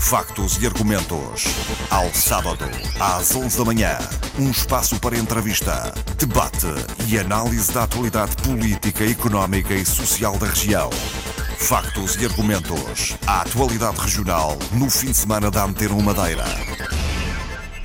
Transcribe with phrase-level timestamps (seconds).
[0.00, 1.44] Factos e argumentos.
[1.90, 2.64] Ao sábado,
[2.98, 3.98] às 11 da manhã.
[4.38, 6.66] Um espaço para entrevista, debate
[7.06, 10.88] e análise da atualidade política, económica e social da região.
[11.58, 13.16] Factos e argumentos.
[13.26, 16.44] A atualidade regional no fim de semana da Antena Madeira.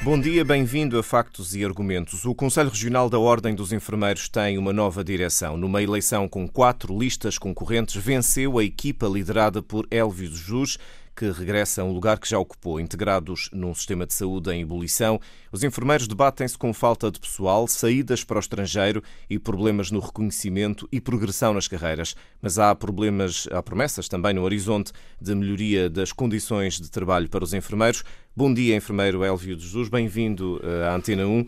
[0.04, 2.25] Bom dia, bem-vindo a Factos e Argumentos.
[2.25, 5.55] O Conselho Regional da Ordem dos Enfermeiros tem uma nova direção.
[5.55, 10.77] Numa eleição com quatro listas concorrentes, venceu a equipa liderada por Elvio Jus,
[11.16, 12.79] que regressa a um lugar que já ocupou.
[12.79, 15.20] Integrados num sistema de saúde em ebulição,
[15.51, 20.87] os enfermeiros debatem-se com falta de pessoal, saídas para o estrangeiro e problemas no reconhecimento
[20.92, 22.15] e progressão nas carreiras.
[22.42, 27.43] Mas há problemas, há promessas também no horizonte de melhoria das condições de trabalho para
[27.43, 28.04] os enfermeiros.
[28.36, 31.45] Bom dia, enfermeiro Elvio de Jesus, bem-vindo eh, à Antena 1.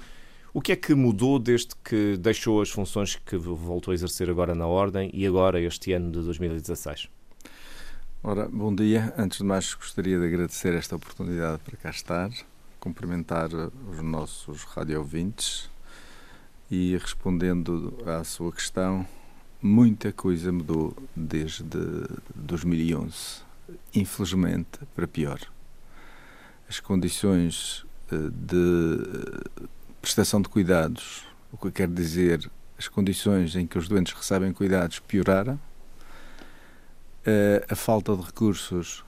[0.54, 4.56] O que é que mudou desde que deixou as funções que voltou a exercer agora
[4.56, 7.15] na Ordem e agora este ano de 2016?
[8.28, 9.14] Ora, bom dia.
[9.20, 12.32] Antes de mais, gostaria de agradecer esta oportunidade para cá estar,
[12.80, 15.70] cumprimentar os nossos radiovintes
[16.72, 19.06] e respondendo à sua questão,
[19.62, 21.64] muita coisa mudou desde
[22.34, 23.44] 2011,
[23.94, 25.40] infelizmente para pior.
[26.68, 29.70] As condições eh, de
[30.02, 34.98] prestação de cuidados, o que quer dizer as condições em que os doentes recebem cuidados
[34.98, 35.60] pioraram
[37.68, 39.04] a falta de recursos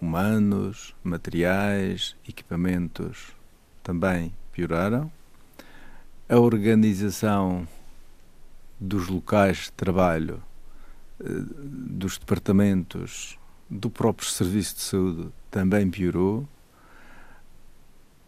[0.00, 3.34] humanos, materiais, equipamentos
[3.82, 5.10] também pioraram.
[6.28, 7.66] A organização
[8.78, 10.42] dos locais de trabalho,
[11.18, 13.38] eh, dos departamentos,
[13.70, 16.46] do próprio serviço de saúde também piorou.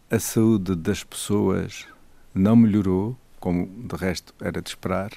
[0.09, 1.85] A saúde das pessoas
[2.33, 5.11] não melhorou, como de resto era de esperar.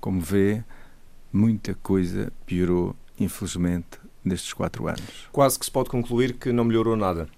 [0.00, 0.62] Como vê,
[1.32, 5.28] muita coisa piorou infelizmente, nestes quatro anos.
[5.32, 7.28] Quase que se pode concluir que não melhorou nada.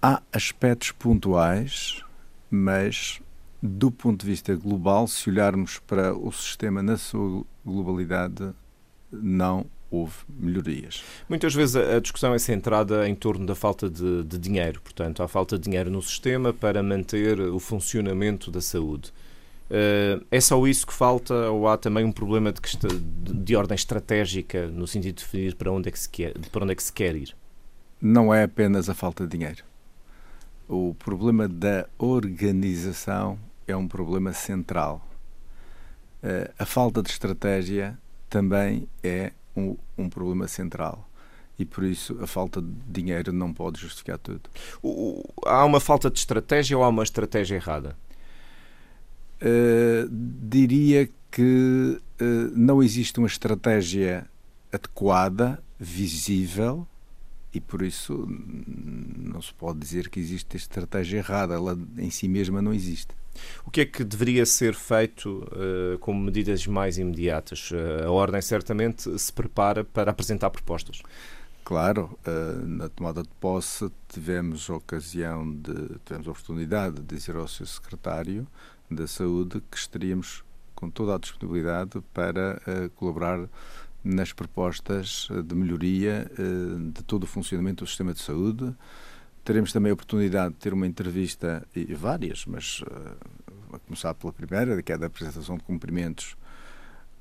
[0.00, 2.02] Há aspectos pontuais,
[2.50, 3.20] mas
[3.62, 8.52] do ponto de vista global, se olharmos para o sistema na sua globalidade,
[9.10, 11.02] não houve melhorias.
[11.28, 15.28] Muitas vezes a discussão é centrada em torno da falta de, de dinheiro, portanto, há
[15.28, 19.12] falta de dinheiro no sistema para manter o funcionamento da saúde.
[19.68, 22.60] Uh, é só isso que falta ou há também um problema de,
[23.34, 26.72] de, ordem estratégica no sentido de definir para onde, é que se quer, para onde
[26.72, 27.36] é que se quer ir?
[28.00, 29.64] Não é apenas a falta de dinheiro.
[30.68, 35.04] O problema da organização é um problema central.
[36.22, 37.98] Uh, a falta de estratégia
[38.30, 41.08] também é um, um problema central
[41.58, 44.48] e por isso a falta de dinheiro não pode justificar tudo.
[45.44, 47.96] Há uma falta de estratégia ou há uma estratégia errada?
[49.36, 52.24] Uh, diria que uh,
[52.54, 54.26] não existe uma estratégia
[54.72, 56.86] adequada, visível,
[57.52, 62.62] e por isso não se pode dizer que existe estratégia errada, ela em si mesma
[62.62, 63.14] não existe.
[63.66, 67.70] O que é que deveria ser feito uh, como medidas mais imediatas?
[68.02, 71.02] a Ordem certamente se prepara para apresentar propostas.
[71.62, 72.16] Claro,
[72.64, 77.66] na tomada de posse tivemos a ocasião de, tivemos a oportunidade de dizer ao seu
[77.66, 78.46] secretário
[78.90, 80.44] da Saúde que estaríamos
[80.76, 83.48] com toda a disponibilidade para uh, colaborar
[84.04, 88.72] nas propostas de melhoria uh, de todo o funcionamento do sistema de saúde.
[89.42, 94.32] Teremos também a oportunidade de ter uma entrevista, e várias, mas uh, a começar pela
[94.32, 96.36] primeira, que é da apresentação de cumprimentos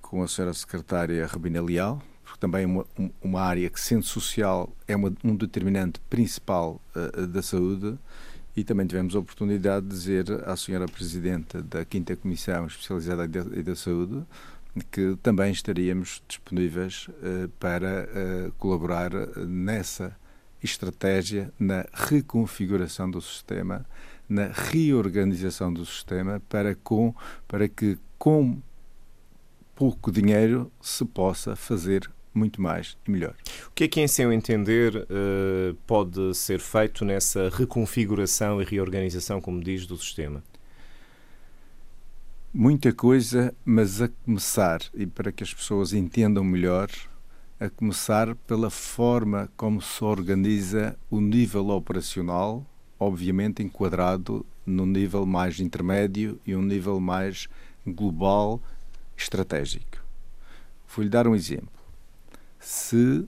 [0.01, 2.85] com a senhora secretária Rabina Leal, porque também é uma,
[3.21, 6.81] uma área que, sendo social, é uma, um determinante principal
[7.29, 7.97] da saúde
[8.55, 13.63] e também tivemos a oportunidade de dizer à senhora Presidenta da Quinta Comissão Especializada e
[13.63, 14.25] da Saúde
[14.91, 20.15] que também estaríamos disponíveis uh, para uh, colaborar nessa
[20.61, 23.85] estratégia, na reconfiguração do sistema,
[24.27, 27.13] na reorganização do sistema, para, com,
[27.47, 28.57] para que com
[29.75, 33.33] pouco dinheiro se possa fazer muito mais e melhor.
[33.67, 39.39] O que é que, em seu entender, eh, pode ser feito nessa reconfiguração e reorganização,
[39.39, 40.43] como diz, do sistema?
[42.53, 46.89] Muita coisa, mas a começar, e para que as pessoas entendam melhor,
[47.59, 52.65] a começar pela forma como se organiza o nível operacional,
[52.99, 57.47] obviamente enquadrado no nível mais intermédio e um nível mais
[57.85, 58.61] global
[59.15, 60.03] estratégico.
[60.87, 61.74] Vou-lhe dar um exemplo
[62.65, 63.27] se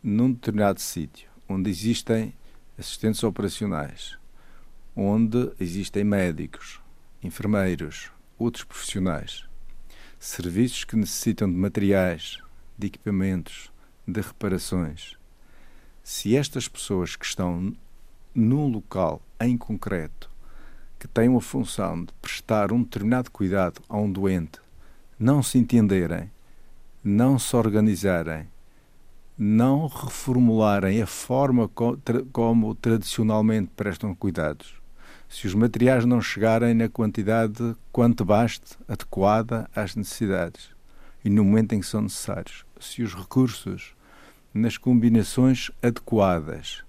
[0.00, 2.32] num determinado sítio onde existem
[2.78, 4.16] assistentes operacionais,
[4.94, 6.80] onde existem médicos,
[7.20, 9.44] enfermeiros, outros profissionais,
[10.20, 12.38] serviços que necessitam de materiais,
[12.78, 13.72] de equipamentos,
[14.06, 15.16] de reparações.
[16.04, 17.74] Se estas pessoas que estão
[18.32, 20.30] num local em concreto
[20.96, 24.60] que têm a função de prestar um determinado cuidado a um doente
[25.18, 26.30] não se entenderem,
[27.02, 28.46] não se organizarem,
[29.38, 31.70] não reformularem a forma
[32.32, 34.74] como tradicionalmente prestam cuidados,
[35.28, 40.70] se os materiais não chegarem na quantidade quanto baste, adequada às necessidades
[41.24, 43.94] e no momento em que são necessários, se os recursos
[44.54, 46.84] nas combinações adequadas,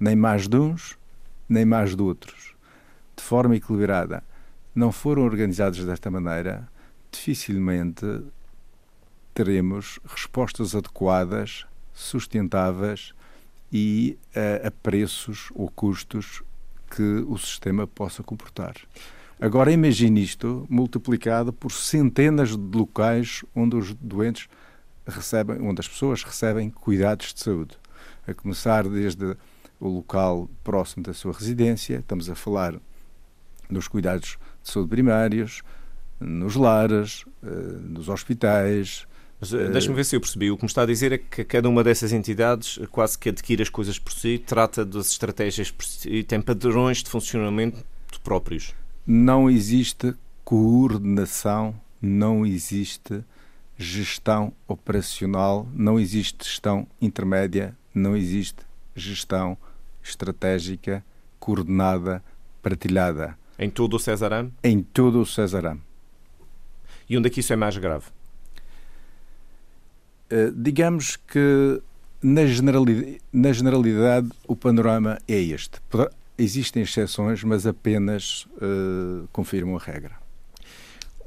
[0.00, 0.98] nem mais de uns,
[1.48, 2.54] nem mais de outros,
[3.14, 4.24] de forma equilibrada,
[4.74, 6.66] não foram organizados desta maneira,
[7.12, 8.06] dificilmente
[9.34, 13.12] teremos respostas adequadas, sustentáveis
[13.72, 16.42] e a, a preços ou custos
[16.90, 18.74] que o sistema possa comportar.
[19.40, 24.48] Agora imagine isto multiplicado por centenas de locais onde os doentes
[25.06, 27.76] recebem, onde as pessoas recebem cuidados de saúde,
[28.26, 29.36] a começar desde
[29.80, 32.74] o local próximo da sua residência, estamos a falar
[33.68, 35.62] dos cuidados de saúde primários,
[36.20, 37.48] nos lares, eh,
[37.82, 39.06] nos hospitais.
[39.42, 40.52] Mas eh, deixa-me ver se eu percebi.
[40.52, 43.60] O que me está a dizer é que cada uma dessas entidades quase que adquire
[43.60, 47.84] as coisas por si, trata das estratégias por si e tem padrões de funcionamento
[48.22, 48.74] próprios.
[49.06, 53.24] Não existe coordenação, não existe
[53.76, 58.64] gestão operacional, não existe gestão intermédia, não existe
[58.94, 59.58] gestão
[60.02, 61.04] estratégica,
[61.40, 62.22] coordenada,
[62.62, 63.36] partilhada.
[63.58, 64.52] Em todo o Cesaram?
[64.62, 65.80] Em todo o Cesaram.
[67.08, 68.06] E onde é que isso é mais grave?
[70.32, 71.82] Uh, digamos que
[72.22, 75.80] na generalidade, na generalidade, o panorama é este.
[76.38, 80.16] Existem exceções, mas apenas uh, confirmam a regra.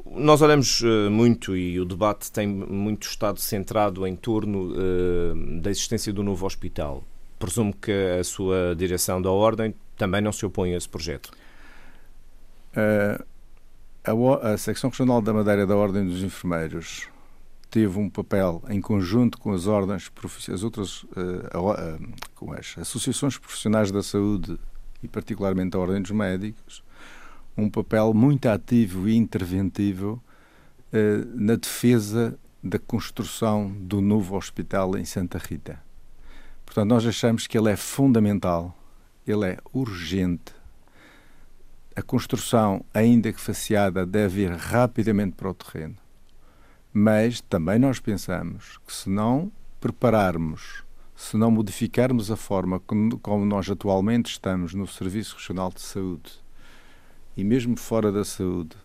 [0.06, 4.74] Nós olhamos uh, muito e o debate tem muito estado centrado em torno
[5.62, 7.04] da existência do novo hospital.
[7.38, 11.32] Presumo que a sua direção da Ordem também não se opõe a esse projeto.
[12.76, 13.24] Uh,
[14.04, 17.08] a, a Secção Regional da Madeira da Ordem dos Enfermeiros
[17.76, 20.10] teve um papel em conjunto com as ordens,
[20.50, 24.58] as outras, uh, uh, com as associações profissionais da saúde
[25.04, 26.82] e particularmente a Ordem dos Médicos,
[27.58, 30.24] um papel muito ativo e interventivo
[30.94, 35.78] uh, na defesa da construção do novo hospital em Santa Rita.
[36.66, 38.74] Portanto, nós achamos que ele é fundamental,
[39.28, 40.54] ele é urgente,
[41.94, 46.05] a construção, ainda que faceada, deve ir rapidamente para o terreno.
[46.98, 49.52] Mas também nós pensamos que se não
[49.82, 50.82] prepararmos,
[51.14, 52.80] se não modificarmos a forma
[53.22, 56.32] como nós atualmente estamos no Serviço Regional de Saúde
[57.36, 58.78] e mesmo fora da saúde,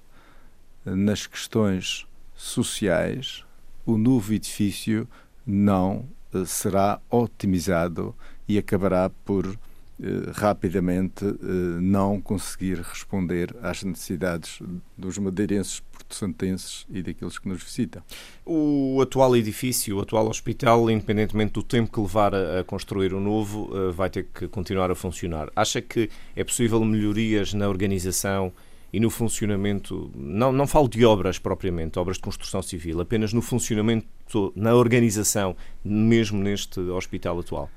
[0.84, 2.04] nas questões
[2.34, 3.44] sociais,
[3.86, 5.06] o novo edifício
[5.46, 6.04] não
[6.34, 8.12] eh, será otimizado
[8.48, 14.60] e acabará por eh, rapidamente eh, não conseguir responder às necessidades
[14.98, 15.78] dos madeirenses
[16.10, 18.02] porto-santenses e daqueles que nos visitam.
[18.44, 23.70] O atual edifício, o atual hospital, independentemente do tempo que levar a construir o novo,
[23.72, 25.50] eh, vai ter que continuar a funcionar.
[25.54, 28.52] Acha que é possível melhorias na organização
[28.92, 33.40] e no funcionamento, não, não falo de obras propriamente, obras de construção civil, apenas no
[33.40, 37.70] funcionamento, na organização, mesmo neste hospital atual?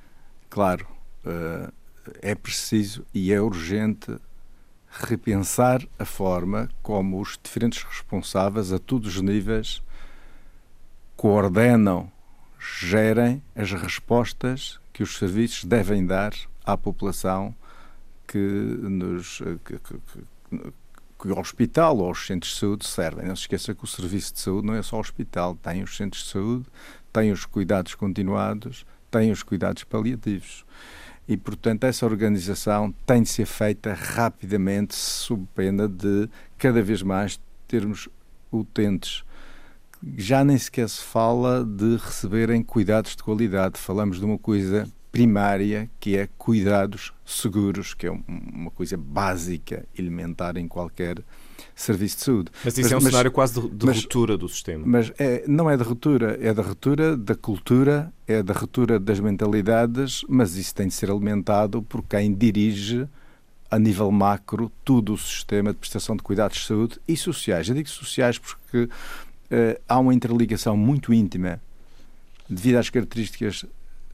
[0.50, 0.88] Claro.
[1.24, 1.72] Uh
[2.22, 4.16] é preciso e é urgente
[5.00, 9.82] repensar a forma como os diferentes responsáveis a todos os níveis
[11.16, 12.12] coordenam,
[12.60, 16.34] gerem as respostas que os serviços devem dar
[16.64, 17.56] à população
[18.28, 20.74] que nos que, que, que,
[21.20, 23.26] que o hospital ou os centros de saúde servem.
[23.26, 25.96] Não se esqueça que o serviço de saúde não é só o hospital, tem os
[25.98, 26.66] centros de saúde,
[27.12, 30.64] tem os cuidados continuados, tem os cuidados paliativos
[31.28, 37.40] e, portanto, essa organização tem de ser feita rapidamente, sob pena de cada vez mais
[37.68, 38.10] termos
[38.52, 39.24] utentes.
[40.18, 45.90] Já nem sequer se fala de receberem cuidados de qualidade, falamos de uma coisa primária
[46.00, 51.24] que é cuidados seguros, que é uma coisa básica, elementar em qualquer
[51.76, 52.52] serviço de saúde.
[52.64, 54.84] Mas isso mas, é um mas, cenário quase de, de mas, ruptura do sistema.
[54.86, 59.20] Mas é, não é de ruptura, é da ruptura da cultura, é da ruptura das
[59.20, 63.08] mentalidades, mas isso tem de ser alimentado por quem dirige
[63.70, 67.68] a nível macro todo o sistema de prestação de cuidados de saúde e sociais.
[67.68, 71.60] Eu digo sociais porque uh, há uma interligação muito íntima
[72.48, 73.66] devido às características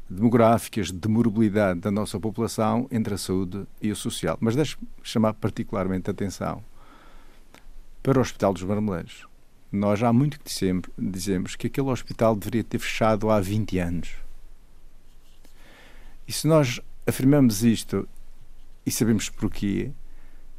[0.10, 4.38] demográficas de morbilidade da nossa população entre a saúde e o social.
[4.39, 6.63] Mas deixe-me chamar particularmente a atenção
[8.01, 9.27] para o Hospital dos Marmeleiros.
[9.72, 14.10] Nós há muito que dizemos, dizemos que aquele hospital deveria ter fechado há 20 anos.
[16.27, 18.08] E se nós afirmamos isto
[18.86, 19.91] e sabemos porquê,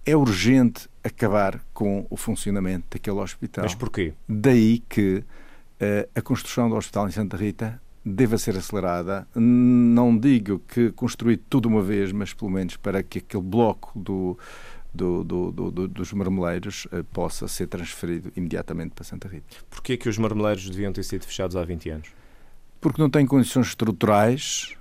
[0.05, 3.65] é urgente acabar com o funcionamento daquele hospital.
[3.65, 4.13] Mas porquê?
[4.29, 9.27] Daí que uh, a construção do hospital em Santa Rita deva ser acelerada.
[9.35, 14.39] Não digo que construir tudo uma vez, mas pelo menos para que aquele bloco do,
[14.93, 19.47] do, do, do, dos marmeleiros uh, possa ser transferido imediatamente para Santa Rita.
[19.69, 22.09] Porquê que os marmeleiros deviam ter sido fechados há 20 anos?
[22.81, 24.75] Porque não têm condições estruturais,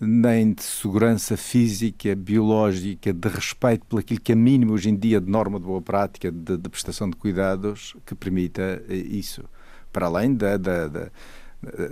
[0.00, 5.20] nem de segurança física, biológica, de respeito pelo aquilo que é mínimo hoje em dia
[5.20, 9.44] de norma de boa prática, de, de prestação de cuidados, que permita eh, isso.
[9.92, 11.10] Para além da, da, da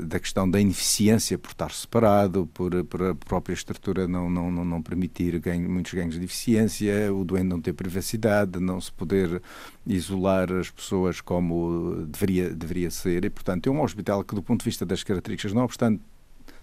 [0.00, 4.64] da questão da ineficiência por estar separado, por, por a própria estrutura não, não, não,
[4.64, 9.40] não permitir ganho, muitos ganhos de eficiência, o doente não ter privacidade, não se poder
[9.86, 13.24] isolar as pessoas como deveria, deveria ser.
[13.24, 16.02] E, portanto, é um hospital que, do ponto de vista das características, não obstante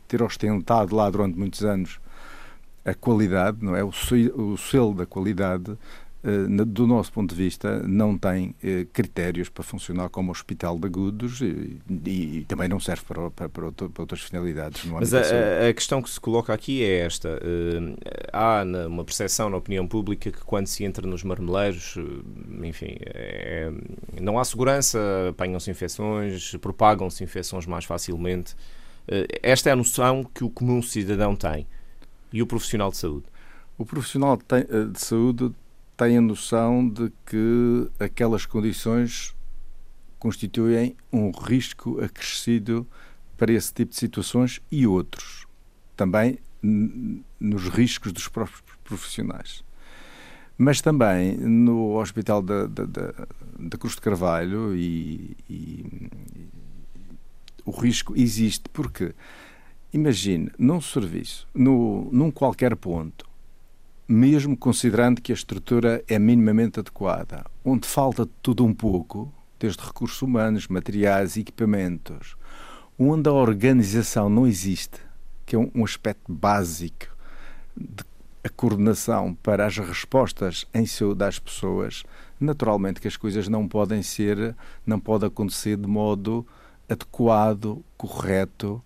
[0.06, 2.00] ter ostentado lá durante muitos anos
[2.84, 3.84] a qualidade, não é?
[3.84, 5.78] O selo da qualidade,
[6.66, 11.40] do nosso ponto de vista, não tem eh, critérios para funcionar como hospital de agudos
[11.40, 13.66] e, e também não serve para, para, para,
[13.98, 14.84] outras finalidades.
[14.86, 15.22] Mas a,
[15.70, 17.40] a, questão que se coloca aqui é esta.
[17.42, 21.96] Eh, há uma percepção na opinião pública que quando se entra nos marmeleiros,
[22.62, 23.72] enfim, é,
[24.20, 28.54] não há segurança, apanham-se infecções, propagam-se infecções mais facilmente.
[29.42, 31.66] Esta é a noção que o comum cidadão tem.
[32.34, 33.26] E o profissional de saúde?
[33.78, 35.54] O profissional de saúde
[35.98, 39.36] tem a noção de que aquelas condições
[40.20, 42.88] constituem um risco acrescido
[43.36, 45.48] para esse tipo de situações e outros.
[45.96, 46.38] Também
[47.40, 49.64] nos riscos dos próprios profissionais.
[50.56, 53.28] Mas também no Hospital da, da, da,
[53.60, 56.50] da Cruz de Carvalho e, e, e
[57.66, 59.14] o risco existe porque
[59.94, 63.27] imagine num serviço, no, num qualquer ponto,
[64.08, 70.22] mesmo considerando que a estrutura é minimamente adequada, onde falta tudo um pouco, desde recursos
[70.22, 72.36] humanos, materiais, equipamentos,
[72.98, 75.00] onde a organização não existe,
[75.46, 77.08] que é um aspecto básico
[77.76, 78.04] de
[78.48, 82.04] a coordenação para as respostas em saúde às pessoas,
[82.40, 86.48] naturalmente que as coisas não podem ser, não pode acontecer de modo
[86.90, 88.82] adequado, correto,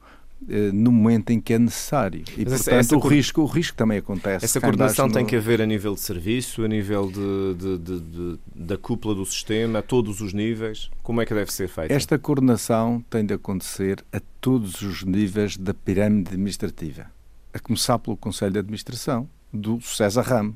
[0.73, 2.23] no momento em que é necessário.
[2.37, 4.43] E, Mas portanto, essa, o, risco, o risco também acontece.
[4.43, 5.13] Essa coordenação no...
[5.13, 9.13] tem que haver a nível de serviço, a nível de, de, de, de, da cúpula
[9.13, 10.89] do sistema, a todos os níveis.
[11.03, 11.93] Como é que deve ser feita?
[11.93, 17.05] Esta coordenação tem de acontecer a todos os níveis da pirâmide administrativa.
[17.53, 20.55] A começar pelo Conselho de Administração do César Ramo.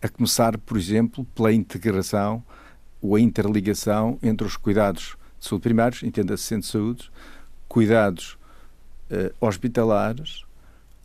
[0.00, 2.42] A começar, por exemplo, pela integração
[3.00, 7.10] ou a interligação entre os cuidados de saúde primários, entenda-se centro de saúde,
[7.68, 8.36] cuidados
[9.10, 10.42] uh, hospitalares,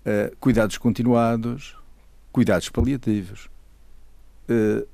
[0.05, 1.75] uh, cuidados continuados,
[2.31, 3.49] cuidados paliativos,
[4.49, 4.87] uh,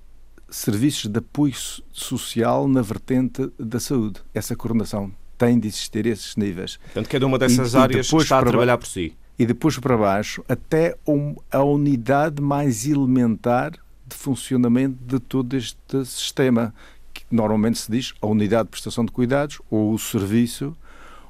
[0.50, 1.54] serviços de apoio
[1.92, 4.22] social na vertente da saúde.
[4.34, 6.78] Essa coordenação tem de existir esses níveis.
[6.78, 9.16] Portanto, cada uma dessas e, áreas e está a trabalhar por si.
[9.38, 13.72] E depois para baixo, até um, a unidade mais elementar
[14.06, 16.74] de funcionamento de todo este sistema,
[17.14, 20.78] que normalmente se diz a unidade de prestação de cuidados, ou o serviço,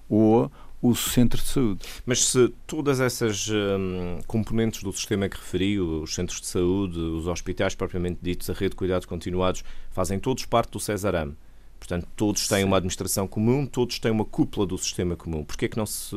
[0.09, 0.51] ou
[0.83, 1.79] o centro de saúde.
[2.05, 7.25] Mas se todas essas hum, componentes do sistema que referiu, os centros de saúde, os
[7.25, 11.37] hospitais propriamente ditos, a rede de cuidados continuados, fazem todos parte do Cesarame,
[11.79, 12.63] portanto todos têm Sim.
[12.65, 16.15] uma administração comum, todos têm uma cúpula do sistema comum, porquê é que não, se,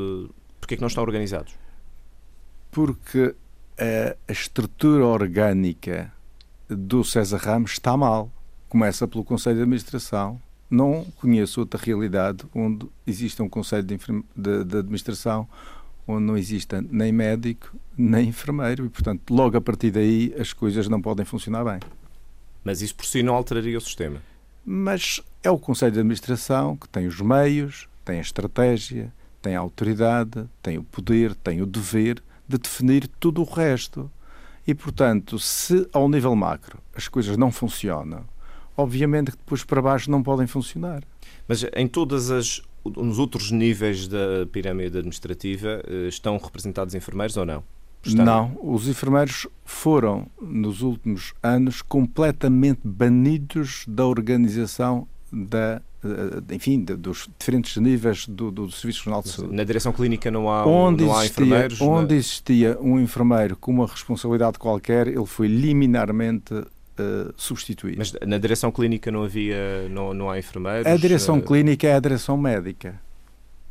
[0.59, 1.53] porquê é que não estão organizados?
[2.69, 3.33] Porque
[3.79, 6.11] a, a estrutura orgânica
[6.67, 8.29] do César Ramos está mal.
[8.67, 13.97] Começa pelo Conselho de Administração, não conheço outra realidade onde exista um conselho de,
[14.35, 15.47] de, de, administração
[16.07, 20.87] onde não exista nem médico nem enfermeiro e, portanto, logo a partir daí as coisas
[20.87, 21.79] não podem funcionar bem.
[22.63, 24.21] Mas isso por si não alteraria o sistema?
[24.65, 29.59] Mas é o conselho de administração que tem os meios, tem a estratégia, tem a
[29.59, 34.11] autoridade, tem o poder, tem o dever de definir tudo o resto.
[34.67, 38.25] E, portanto, se ao nível macro as coisas não funcionam,
[38.77, 41.03] obviamente que depois para baixo não podem funcionar.
[41.47, 42.61] Mas em todas as
[42.95, 47.63] nos outros níveis da pirâmide administrativa eh, estão representados enfermeiros ou não?
[48.01, 48.23] Estão?
[48.23, 57.27] Não, os enfermeiros foram nos últimos anos completamente banidos da organização da eh, enfim, dos
[57.39, 59.55] diferentes níveis do, do Serviço Nacional de Saúde.
[59.55, 61.81] Na direção clínica não há, onde não existia, há enfermeiros?
[61.81, 62.19] Onde na...
[62.19, 66.53] existia um enfermeiro com uma responsabilidade qualquer, ele foi liminarmente
[66.99, 67.97] uh, substituir.
[67.97, 70.85] Mas na direção clínica não havia, não, não há enfermeiros?
[70.85, 71.41] A direção uh...
[71.41, 72.99] clínica é a direção médica.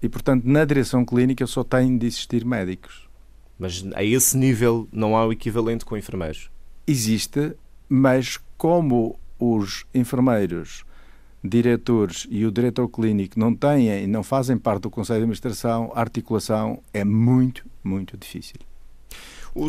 [0.02, 3.09] E, portanto, na direção clínica só tem de existir médicos.
[3.59, 6.50] Mas a esse nível não há o equivalente com enfermeiros?
[6.87, 7.54] Existe,
[7.88, 10.85] mas como os enfermeiros,
[11.42, 15.90] diretores e o diretor clínico não têm e não fazem parte do Conselho de Administração,
[15.95, 18.56] a articulação é muito, muito difícil.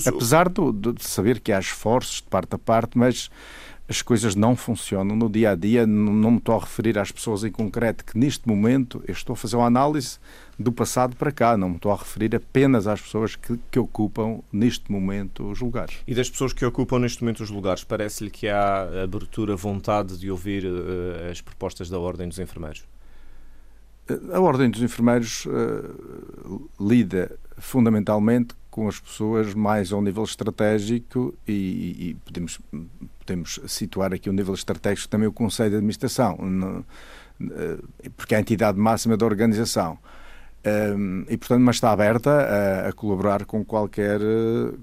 [0.06, 3.30] Apesar de, de saber que há esforços de parte a parte, mas
[3.90, 5.88] as coisas não funcionam no dia a dia.
[5.88, 9.38] Não me estou a referir às pessoas em concreto que neste momento eu estou a
[9.38, 10.20] fazer uma análise
[10.60, 14.40] do passado para cá, não me estou a referir apenas às pessoas que, que ocupam
[14.52, 15.98] neste momento os lugares.
[16.06, 20.30] E das pessoas que ocupam neste momento os lugares, parece-lhe que há abertura, vontade de
[20.30, 22.84] ouvir uh, as propostas da Ordem dos Enfermeiros?
[24.34, 32.10] A Ordem dos Enfermeiros uh, lida fundamentalmente com as pessoas mais ao nível estratégico e,
[32.12, 32.60] e podemos,
[33.18, 36.86] podemos situar aqui o nível estratégico também o Conselho de Administração, no,
[37.42, 37.80] eh,
[38.16, 39.98] porque é a entidade máxima da organização.
[40.96, 44.20] Um, e portanto, mas está aberta a, a, colaborar com qualquer,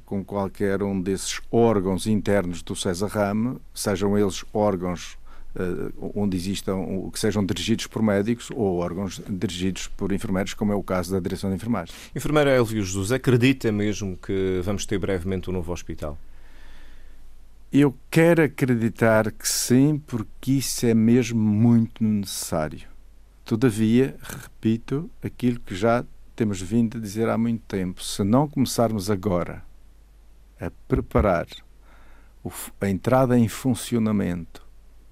[0.05, 5.17] com qualquer um desses órgãos internos do César Rame, sejam eles órgãos
[6.14, 10.82] onde existam, que sejam dirigidos por médicos ou órgãos dirigidos por enfermeiros, como é o
[10.82, 11.94] caso da Direção de Enfermagem.
[12.14, 16.18] Enfermeira Elvio Jesus, acredita mesmo que vamos ter brevemente um novo hospital?
[17.73, 22.88] Eu quero acreditar que sim, porque isso é mesmo muito necessário.
[23.44, 29.11] Todavia, repito aquilo que já temos vindo a dizer há muito tempo: se não começarmos
[29.11, 29.62] agora
[30.61, 31.46] a preparar
[32.80, 34.63] a entrada em funcionamento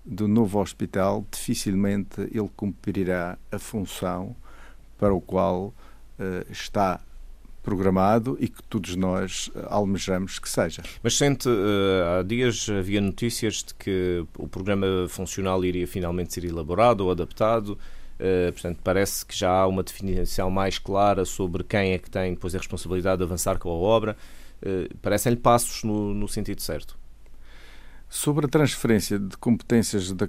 [0.05, 4.35] do novo hospital, dificilmente ele cumprirá a função
[4.99, 5.67] para o qual
[6.19, 7.01] uh, está
[7.63, 10.83] programado e que todos nós eh, almejamos que seja.
[11.01, 16.45] Mas sente, uh, há dias havia notícias de que o programa funcional iria finalmente ser
[16.45, 17.79] elaborado ou adaptado.
[18.53, 22.55] Portanto, parece que já há uma definição mais clara sobre quem é que tem depois
[22.55, 24.17] a responsabilidade de avançar com a obra.
[25.01, 26.97] Parecem-lhe passos no, no sentido certo.
[28.15, 30.29] Sobre a transferência de competências da,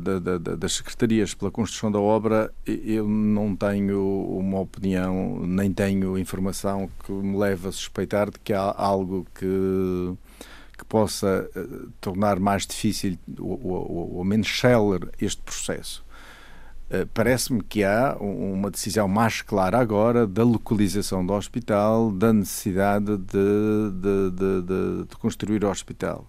[0.00, 4.04] da, da, das secretarias pela construção da obra, eu não tenho
[4.36, 10.12] uma opinião, nem tenho informação que me leve a suspeitar de que há algo que,
[10.76, 16.04] que possa eh, tornar mais difícil ou, ou menos célere este processo.
[16.90, 23.16] Eh, parece-me que há uma decisão mais clara agora da localização do hospital, da necessidade
[23.18, 26.26] de, de, de, de construir o hospital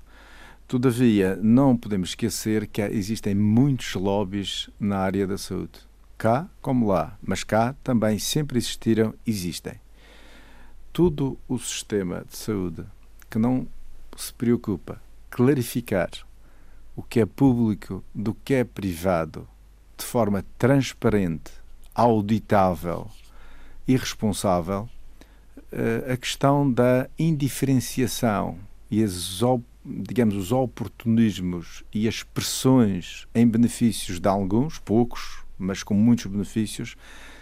[0.68, 5.80] Todavia, não podemos esquecer que existem muitos lobbies na área da saúde.
[6.18, 9.76] Cá como lá, mas cá também sempre existiram, existem.
[10.92, 12.84] Todo o sistema de saúde
[13.30, 13.68] que não
[14.18, 15.00] se preocupa
[15.30, 16.10] clarificar
[16.96, 19.48] o que é público do que é privado
[19.96, 21.52] de forma transparente,
[21.94, 23.08] auditável
[23.88, 24.90] e responsável,
[25.72, 28.58] eh, a questão da indiferenciação
[28.90, 29.04] e
[29.44, 36.26] opções digamos, os oportunismos e as pressões em benefícios de alguns, poucos, mas com muitos
[36.26, 36.96] benefícios,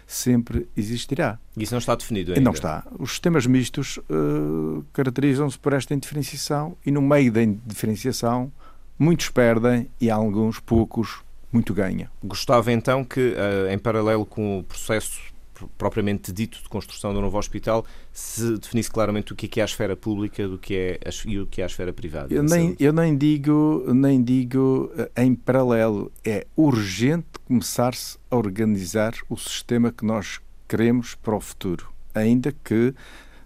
[0.06, 1.40] sempre existirá.
[1.58, 2.42] Isso não está definido ainda?
[2.42, 2.86] Não está.
[3.00, 8.52] Os sistemas mistos uh, caracterizam-se por esta indiferenciação e no meio da indiferenciação
[9.00, 12.10] muitos perdem e alguns, poucos, muito ganham.
[12.24, 15.33] Gostava então que, uh, em paralelo com o processo
[15.78, 19.66] propriamente dito de construção do novo hospital se definisse claramente o que é, é a
[19.66, 22.34] esfera pública do que é a, e o que é a esfera privada.
[22.34, 26.12] Eu nem, eu nem digo nem digo eh, em paralelo.
[26.24, 32.94] É urgente começar-se a organizar o sistema que nós queremos para o futuro, ainda que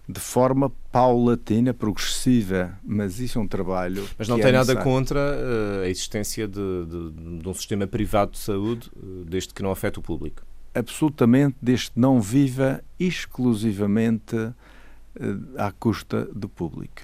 [0.08, 4.08] de forma paulatina, progressiva, mas isso é um trabalho.
[4.18, 8.32] Mas não tem é nada contra uh, a existência de, de, de, um sistema privado
[8.32, 10.47] de saúde, uh, desde que não afete o público
[10.78, 14.54] absolutamente deste não viva exclusivamente uh,
[15.56, 17.02] à custa do público.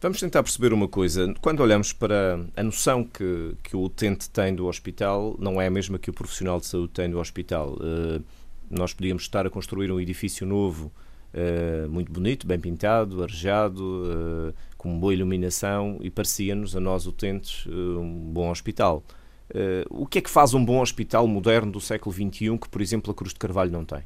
[0.00, 1.34] Vamos tentar perceber uma coisa.
[1.42, 5.70] Quando olhamos para a noção que, que o utente tem do hospital, não é a
[5.70, 7.74] mesma que o profissional de saúde tem do hospital.
[7.74, 8.22] Uh,
[8.70, 10.90] nós podíamos estar a construir um edifício novo,
[11.34, 18.30] uh, muito bonito, bem pintado, arejado, com boa iluminação, e parecia-nos, a nós utentes, um
[18.32, 19.04] bom hospital.
[19.50, 22.80] Uh, o que é que faz um bom hospital moderno do século XXI que, por
[22.80, 24.02] exemplo, a Cruz de Carvalho não tem?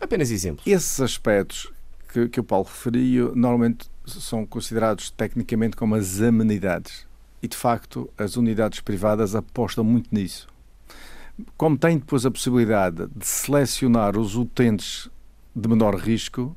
[0.00, 0.66] Apenas exemplos.
[0.66, 1.72] Esses aspectos
[2.12, 7.06] que, que o Paulo referiu normalmente são considerados tecnicamente como as amenidades.
[7.42, 10.48] E, de facto, as unidades privadas apostam muito nisso.
[11.56, 15.10] Como tem depois a possibilidade de selecionar os utentes
[15.54, 16.56] de menor risco,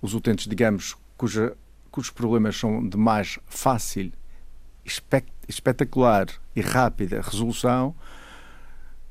[0.00, 1.56] os utentes, digamos, cuja,
[1.90, 4.12] cujos problemas são de mais fácil
[5.48, 7.94] espetacular e rápida resolução,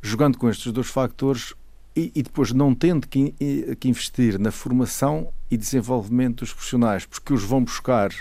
[0.01, 1.53] jogando com estes dois factores,
[1.95, 3.31] e, e, depois não tendo que,
[3.77, 8.11] que, investir na formação e desenvolvimento dos profissionais, porque os vão buscar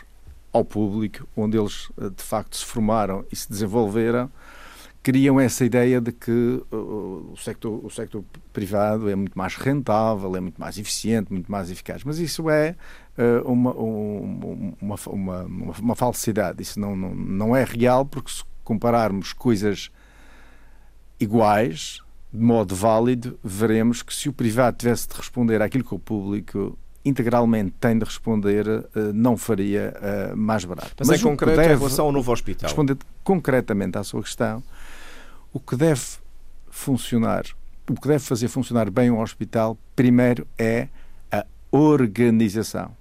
[0.53, 4.31] ao público, onde eles eh, de facto se formaram e se desenvolveram,
[5.02, 10.36] criam essa ideia de que uh, o, sector, o sector privado é muito mais rentável,
[10.36, 12.04] é muito mais eficiente, muito mais eficaz.
[12.04, 12.76] Mas isso é
[13.16, 15.42] uh, uma, um, uma, uma,
[15.78, 16.62] uma, falsidade.
[16.62, 19.90] Isso não, não, não é real, porque se compararmos coisas
[21.18, 22.00] iguais,
[22.32, 26.78] de modo válido, veremos que se o privado tivesse de responder àquilo que o público
[27.02, 28.66] integralmente tem de responder,
[29.14, 29.94] não faria
[30.36, 30.92] mais barato.
[30.98, 32.68] Mas, Mas em concreto, em relação ao novo hospital.
[32.68, 34.62] Responder concretamente à sua questão,
[35.52, 36.02] o que deve
[36.70, 37.44] funcionar,
[37.88, 40.88] o que deve fazer funcionar bem um hospital, primeiro é
[41.30, 42.96] a organização,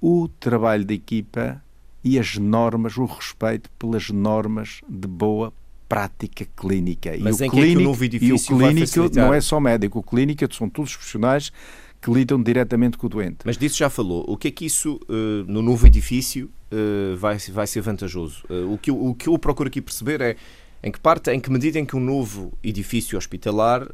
[0.00, 1.62] o trabalho de equipa
[2.02, 5.52] e as normas, o respeito pelas normas de boa
[5.88, 7.12] prática clínica.
[7.20, 9.58] Mas e o clínico, é que o novo edifício e o clínico não é só
[9.58, 11.52] médico, o clínico são todos os profissionais
[12.00, 13.38] que lidam diretamente com o doente.
[13.44, 14.24] Mas disso já falou.
[14.26, 18.42] O que é que isso, uh, no novo edifício, uh, vai, vai ser vantajoso?
[18.48, 20.36] Uh, o, que o que eu procuro aqui perceber é
[20.82, 23.86] em que parte, em que medida em que um novo edifício hospitalar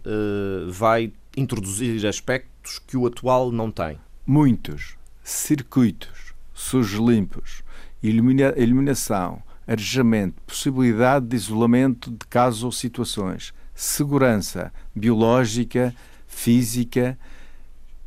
[0.70, 3.98] vai introduzir aspectos que o atual não tem?
[4.26, 4.96] Muitos.
[5.22, 7.62] Circuitos, sujos limpos,
[8.02, 15.94] ilumina, iluminação, arejamento, possibilidade de isolamento de casos ou situações, segurança biológica,
[16.28, 17.18] física,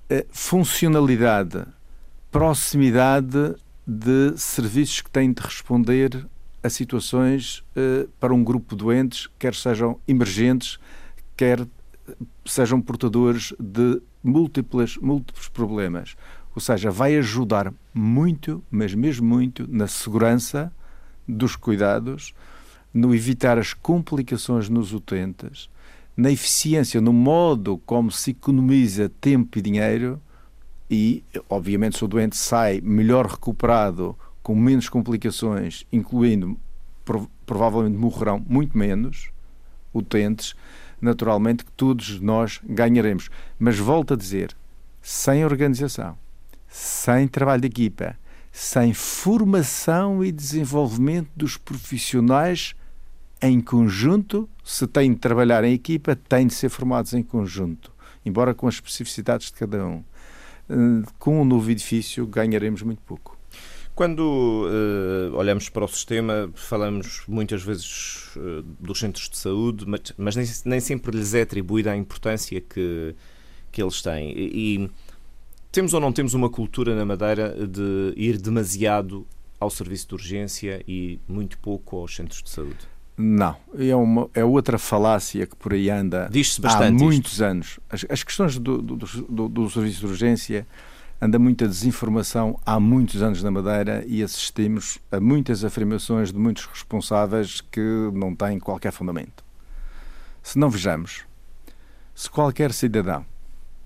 [0.10, 1.65] eh, funcionalidade,
[2.32, 6.26] proximidade de serviços que têm de responder
[6.63, 10.78] a situações eh, para um grupo de doentes, quer sejam emergentes,
[11.38, 11.65] quer
[12.45, 16.15] sejam portadores de múltiplos, múltiplos problemas.
[16.56, 20.72] Ou seja, vai ajudar muito, mas mesmo muito, na segurança
[21.28, 22.34] dos cuidados,
[22.93, 25.69] no evitar as complicações nos utentes,
[26.17, 30.19] na eficiência, no modo como se economiza tempo e dinheiro
[30.89, 34.17] e, obviamente, se o doente sai melhor recuperado,
[34.49, 36.57] com menos complicações, incluindo
[37.45, 39.29] provavelmente morrerão muito menos
[39.93, 40.55] utentes,
[40.99, 43.29] naturalmente que todos nós ganharemos.
[43.59, 44.57] Mas volto a dizer,
[45.03, 46.17] sem organização,
[46.67, 48.17] sem trabalho de equipa,
[48.51, 52.73] sem formação e desenvolvimento dos profissionais
[53.39, 57.93] em conjunto, se têm de trabalhar em equipa, têm de ser formados em conjunto,
[58.25, 60.03] embora com as especificidades de cada um.
[60.67, 63.38] Eh, com o um novo edifício ganharemos muito pouco.
[63.99, 70.13] Quando uh, olhamos para o sistema, falamos muitas vezes uh, dos centros de saúde, mas,
[70.17, 73.13] mas nem, nem, sempre lhes é atribuída a importância que,
[73.69, 74.31] que eles têm.
[74.31, 74.91] E, e
[75.69, 79.27] temos ou não temos uma cultura na Madeira de ir demasiado
[79.59, 82.88] ao serviço de urgência e muito pouco aos centros de saúde?
[83.17, 86.29] Não, é, uma, é outra falácia que por aí anda
[86.63, 87.43] há muitos isto.
[87.43, 87.79] anos.
[87.89, 90.65] As, as questões do, do, do, do, serviço de urgência
[91.21, 96.65] anda muita desinformação há muitos anos na Madeira e assistimos a muitas afirmações de muitos
[96.65, 99.43] responsáveis que não têm qualquer fundamento.
[100.41, 101.25] Se não vejamos,
[102.15, 103.25] se qualquer cidadão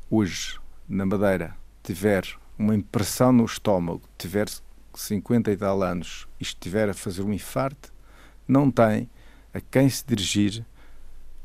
[0.10, 2.24] hoje na Madeira tiver
[2.58, 4.48] uma impressão no estômago, tiver
[4.94, 7.92] 50 e tal anos e estiver a fazer um infarto,
[8.48, 9.10] não tem
[9.52, 10.64] a quem se dirigir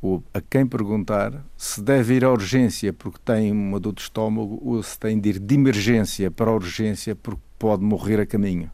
[0.01, 4.61] ou a quem perguntar se deve ir à urgência porque tem uma dor de estômago
[4.65, 8.71] ou se tem de ir de emergência para a urgência porque pode morrer a caminho.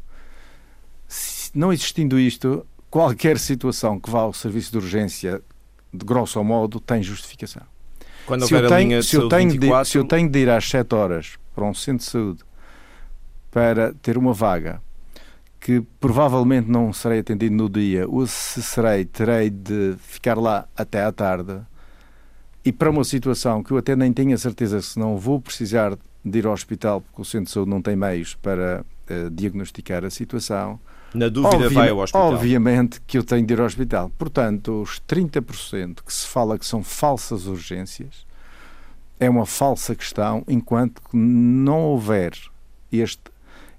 [1.09, 5.43] Se não existindo isto, qualquer situação que vá ao serviço de urgência,
[5.93, 7.63] de grosso modo, tem justificação.
[8.27, 9.85] Quando se, eu tenho, se, eu tenho 24...
[9.85, 12.45] de, se eu tenho de ir às 7 horas para um centro de saúde
[13.51, 14.83] para ter uma vaga
[15.64, 21.03] que provavelmente não serei atendido no dia, ou se serei, terei de ficar lá até
[21.03, 21.59] à tarde.
[22.62, 25.96] E para uma situação que eu até nem tenho a certeza se não vou precisar
[26.22, 30.05] de ir ao hospital, porque o centro de saúde não tem meios para uh, diagnosticar
[30.05, 30.79] a situação.
[31.14, 32.35] Na dúvida, vai ao hospital.
[32.35, 34.12] Obviamente que eu tenho de ir ao hospital.
[34.18, 38.27] Portanto, os 30% que se fala que são falsas urgências
[39.18, 42.35] é uma falsa questão enquanto não houver
[42.92, 43.34] este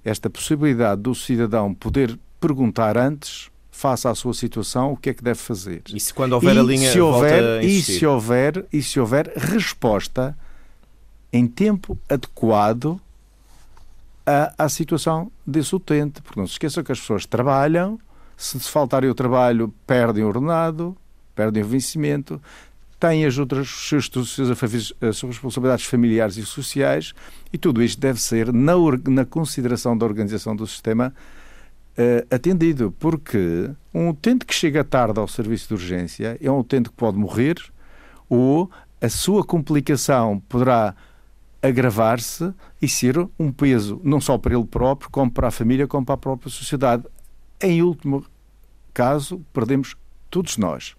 [0.05, 5.23] esta possibilidade do cidadão poder perguntar antes, face à sua situação, o que é que
[5.23, 5.81] deve fazer.
[5.93, 9.33] E se quando houver e a linha se houver, e se houver E se houver
[9.35, 10.37] resposta
[11.33, 13.01] em tempo adequado
[14.25, 16.21] à, à situação desse utente.
[16.21, 17.99] Porque não se esqueça que as pessoas trabalham,
[18.37, 20.95] se faltarem o trabalho, perdem o ordenado,
[21.35, 22.41] perdem o vencimento,
[23.05, 24.09] têm as outras suas,
[25.01, 27.13] as suas responsabilidades familiares e sociais
[27.53, 28.73] e tudo isto deve ser na,
[29.07, 31.13] na consideração da organização do sistema
[31.97, 36.89] uh, atendido, porque um utente que chega tarde ao serviço de urgência é um utente
[36.89, 37.55] que pode morrer
[38.27, 40.95] ou a sua complicação poderá
[41.61, 46.05] agravar-se e ser um peso não só para ele próprio, como para a família, como
[46.05, 47.03] para a própria sociedade.
[47.61, 48.25] Em último
[48.93, 49.95] caso, perdemos
[50.29, 50.95] todos nós.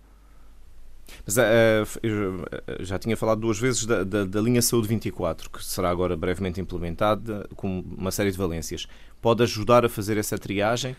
[1.25, 5.91] Mas uh, já tinha falado duas vezes da, da, da, linha Saúde 24, que será
[5.91, 8.87] agora brevemente implementada com uma série de valências.
[9.21, 10.97] Pode ajudar a fazer essa triagem?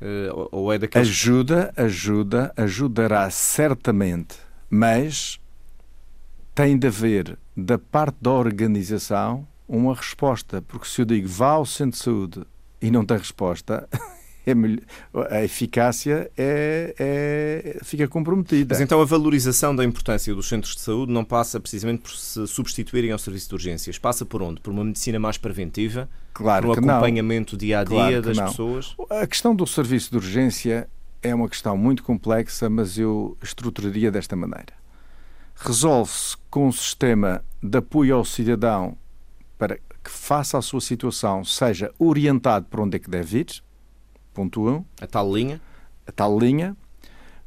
[0.00, 1.08] Uh, ou é daqueles...
[1.08, 4.36] Ajuda, ajuda, ajudará certamente,
[4.68, 5.38] mas
[6.54, 11.66] tem de haver da parte da organização uma resposta, porque se eu digo vá ao
[11.66, 12.42] centro de saúde
[12.82, 13.88] e não tem resposta,
[14.46, 14.54] é
[15.30, 18.74] a eficácia é, é, fica comprometida.
[18.74, 22.46] Mas então a valorização da importância dos centros de saúde não passa precisamente por se
[22.46, 23.98] substituírem ao serviço de urgências.
[23.98, 24.60] Passa por onde?
[24.60, 26.08] Por uma medicina mais preventiva?
[26.32, 28.46] Claro por um acompanhamento dia a dia claro das não.
[28.46, 28.94] pessoas?
[29.10, 30.88] A questão do serviço de urgência
[31.22, 34.72] é uma questão muito complexa, mas eu estruturaria desta maneira.
[35.54, 38.96] Resolve-se com um sistema de apoio ao cidadão
[39.58, 43.62] para que faça a sua situação seja orientado para onde é que deve ir,
[44.40, 44.68] Ponto 1.
[44.70, 45.60] Um, a tal linha.
[46.06, 46.74] A tal linha.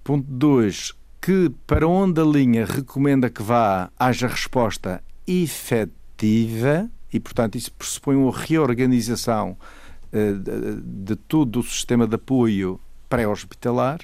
[0.03, 0.93] Ponto 2.
[1.19, 8.15] Que para onde a linha recomenda que vá haja resposta efetiva e, portanto, isso pressupõe
[8.15, 9.58] uma reorganização
[10.12, 12.79] uh, de, de todo o sistema de apoio
[13.10, 13.99] pré-hospitalar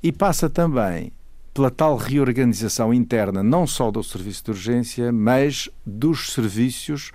[0.00, 1.10] e passa também
[1.52, 7.10] pela tal reorganização interna, não só do serviço de urgência, mas dos serviços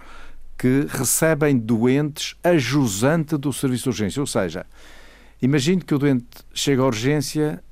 [0.57, 4.21] que recebem doentes a jusante do serviço de urgência.
[4.21, 4.65] Ou seja,
[5.41, 7.63] imagine que o doente chega à urgência,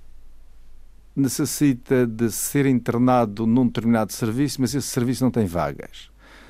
[1.16, 6.10] necessita de ser internado num determinado serviço, mas esse serviço não tem vagas.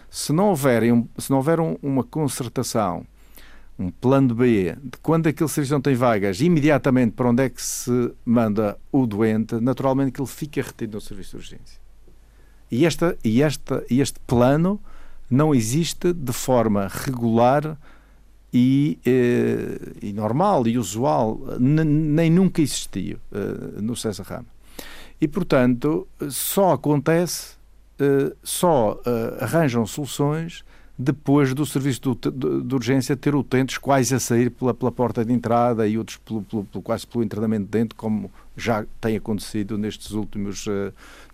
[0.10, 0.84] Se não houver,
[1.18, 3.06] se não houver uma concertação,
[3.80, 7.62] um plano B, de quando aquele serviço não tem vagas, imediatamente para onde é que
[7.62, 11.82] se manda o doente, naturalmente que ele fica retido no serviço de urgência.
[12.70, 14.80] E, esta, e, esta, e este plano
[15.32, 17.78] não existe de forma regular
[18.54, 24.46] e, eh, e normal e usual, nem nunca existiu eh, no César Rama.
[25.22, 27.56] E, portanto, só acontece,
[27.98, 29.00] eh, só
[29.40, 30.66] arranjam soluções
[30.98, 35.24] depois do serviço de, de, de, urgência ter utentes quase a sair pela, pela porta
[35.24, 39.78] de entrada e outros pelo, pelo, pelo, quase pelo internamento dentro, como já tem acontecido
[39.78, 40.66] nestes últimos,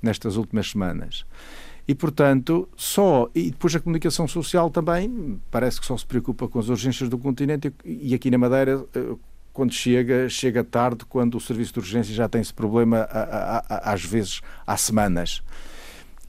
[0.02, 1.26] nestas últimas semanas.
[1.88, 3.30] E, portanto, só.
[3.34, 7.18] E depois a comunicação social também parece que só se preocupa com as urgências do
[7.18, 8.86] continente e aqui na Madeira.
[8.94, 9.16] Eh,
[9.54, 13.08] quando chega, chega tarde, quando o serviço de urgência já tem esse problema,
[13.68, 15.42] às vezes há semanas.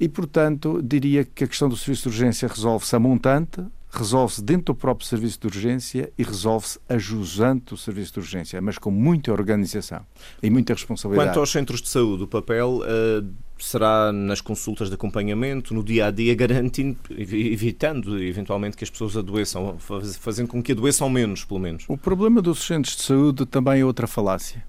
[0.01, 4.73] E, portanto, diria que a questão do serviço de urgência resolve-se a montante, resolve-se dentro
[4.73, 8.91] do próprio serviço de urgência e resolve-se a jusante do serviço de urgência, mas com
[8.91, 10.01] muita organização
[10.43, 11.29] e muita responsabilidade.
[11.31, 16.07] Quanto aos centros de saúde, o papel uh, será nas consultas de acompanhamento, no dia
[16.07, 19.77] a dia, garantindo, evitando eventualmente que as pessoas adoeçam,
[20.21, 21.85] fazendo com que adoeçam menos, pelo menos.
[21.89, 24.65] O problema dos centros de saúde também é outra falácia.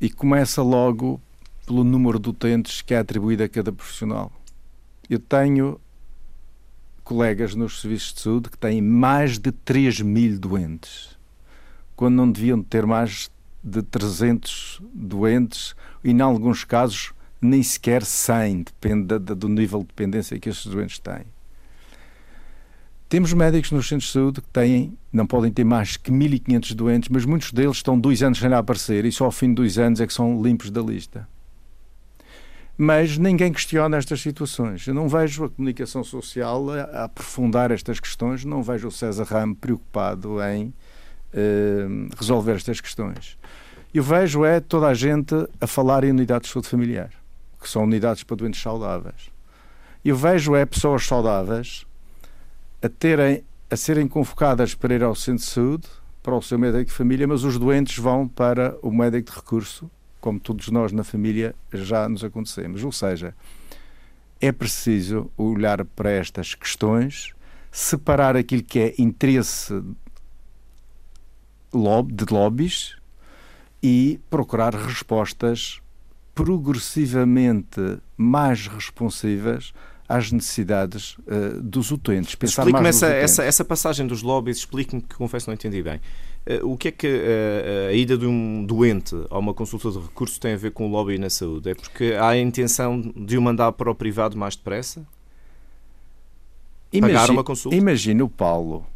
[0.00, 1.20] E começa logo
[1.66, 4.30] pelo número de utentes que é atribuído a cada profissional.
[5.08, 5.80] Eu tenho
[7.02, 11.16] colegas nos serviços de saúde que têm mais de 3 mil doentes,
[11.94, 13.30] quando não deviam ter mais
[13.64, 15.74] de 300 doentes
[16.04, 20.98] e, em alguns casos, nem sequer 100, depende do nível de dependência que esses doentes
[20.98, 21.24] têm.
[23.08, 27.08] Temos médicos nos centros de saúde que têm, não podem ter mais que 1.500 doentes,
[27.08, 30.00] mas muitos deles estão dois anos sem aparecer e só ao fim de dois anos
[30.00, 31.28] é que são limpos da lista
[32.76, 34.86] mas ninguém questiona estas situações.
[34.86, 39.54] Eu não vejo a comunicação social a, aprofundar estas questões, não vejo o César Ramo
[39.54, 40.74] preocupado em
[41.34, 43.36] eh, resolver estas questões.
[43.92, 47.10] Eu vejo é toda a gente a falar em unidades de saúde familiar,
[47.60, 49.30] que são unidades para doentes saudáveis.
[50.04, 51.86] Eu vejo é pessoas saudáveis
[52.82, 55.88] a terem a serem convocadas para ir ao centro de saúde,
[56.22, 59.90] para o seu médico de família, mas os doentes vão para o médico de recurso
[60.24, 62.82] como todos nós na família já nos acontecemos.
[62.82, 63.34] Ou seja,
[64.40, 67.34] é preciso olhar para estas questões,
[67.70, 69.82] separar aquilo que é interesse
[72.12, 72.96] de lobbies
[73.82, 75.80] e procurar respostas
[76.34, 79.72] progressivamente mais responsivas
[80.08, 82.36] às necessidades uh, dos utentes.
[82.42, 86.00] Explique-me essa, essa, essa, passagem dos lobbies, explique-me que confesso não entendi bem.
[86.46, 89.98] Uh, o que é que uh, a ida de um doente a uma consulta de
[89.98, 91.70] recurso tem a ver com o lobby na saúde?
[91.70, 95.06] É porque há a intenção de o mandar para o privado mais depressa?
[96.92, 97.76] Imagine, Pagar uma consulta?
[97.76, 98.86] Imagina o Paulo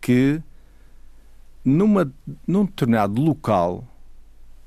[0.00, 0.40] que
[1.66, 2.12] numa,
[2.46, 3.84] num determinado local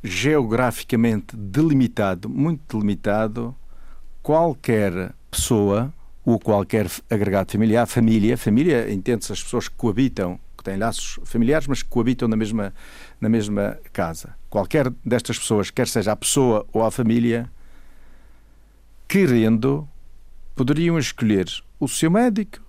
[0.04, 3.56] geograficamente delimitado, muito delimitado,
[4.22, 5.94] qualquer pessoa
[6.26, 11.68] ou qualquer agregado familiar, família, família entende-se as pessoas que coabitam, que têm laços familiares,
[11.68, 12.74] mas que coabitam na mesma,
[13.20, 14.36] na mesma casa.
[14.50, 17.50] Qualquer destas pessoas, quer seja a pessoa ou a família,
[19.08, 19.88] querendo,
[20.54, 21.48] poderiam escolher
[21.80, 22.60] o seu médico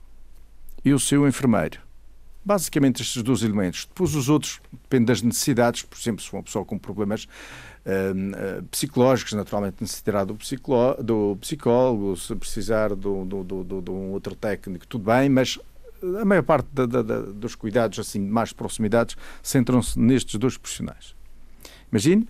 [0.85, 1.90] e o seu enfermeiro.
[2.51, 3.87] Basicamente estes dois elementos.
[3.87, 7.29] Depois os outros dependem das necessidades, por exemplo, se for uma pessoa com problemas
[7.87, 10.37] uh, psicológicos, naturalmente necessitará do,
[11.01, 15.61] do psicólogo, se precisar do, do, do, de um outro técnico, tudo bem, mas
[16.21, 21.15] a maior parte da, da, dos cuidados assim mais de proximidades centram-se nestes dois profissionais.
[21.93, 22.29] Imagine,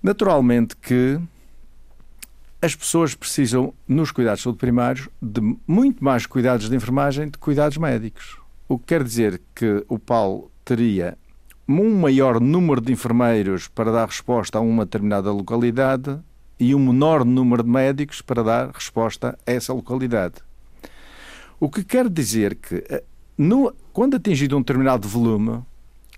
[0.00, 1.20] naturalmente que
[2.62, 7.36] as pessoas precisam, nos cuidados de saúde primários, de muito mais cuidados de enfermagem de
[7.36, 8.45] cuidados médicos.
[8.68, 11.16] O que quer dizer que o Paulo teria
[11.68, 16.18] um maior número de enfermeiros para dar resposta a uma determinada localidade
[16.58, 20.34] e um menor número de médicos para dar resposta a essa localidade.
[21.60, 23.04] O que quer dizer que, eh,
[23.38, 25.62] no, quando atingido um determinado volume,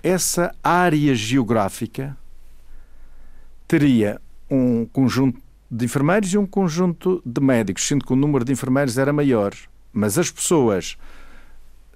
[0.02, 2.16] essa área geográfica
[3.66, 5.38] teria um conjunto
[5.70, 9.52] de enfermeiros e um conjunto de médicos, sendo que o número de enfermeiros era maior.
[9.92, 10.96] Mas as pessoas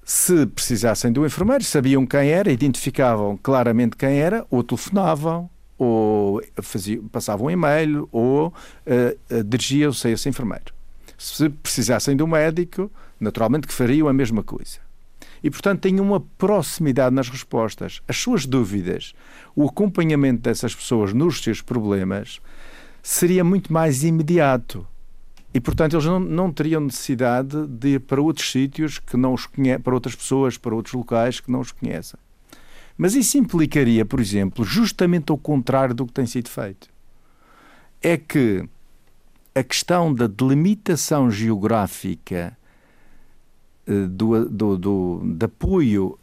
[0.04, 7.06] se precisassem do enfermeiro, sabiam quem era, identificavam claramente quem era, ou telefonavam, ou faziam,
[7.08, 10.72] passavam um e-mail, ou uh, dirigiam-se a esse enfermeiro.
[11.16, 14.78] Se precisassem do médico, naturalmente que fariam a mesma coisa.
[15.42, 18.00] E, portanto, têm uma proximidade nas respostas.
[18.06, 19.12] As suas dúvidas,
[19.56, 22.40] o acompanhamento dessas pessoas nos seus problemas,
[23.02, 24.86] seria muito mais imediato.
[25.54, 29.46] E, portanto, eles não, não teriam necessidade de ir para outros sítios que não os
[29.46, 32.18] conhecem, para outras pessoas, para outros locais que não os conhecem.
[32.96, 36.88] Mas isso implicaria, por exemplo, justamente o contrário do que tem sido feito.
[38.00, 38.66] É que
[39.54, 42.56] a questão da delimitação geográfica
[43.86, 46.18] eh, do, do, do, de apoio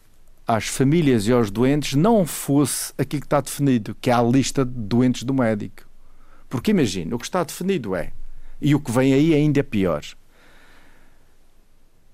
[0.48, 4.66] às famílias e aos doentes não fosse aquilo que está definido, que é a lista
[4.66, 5.84] de doentes do médico.
[6.50, 8.12] Porque imagina, o que está definido é
[8.62, 10.04] e o que vem aí ainda é pior.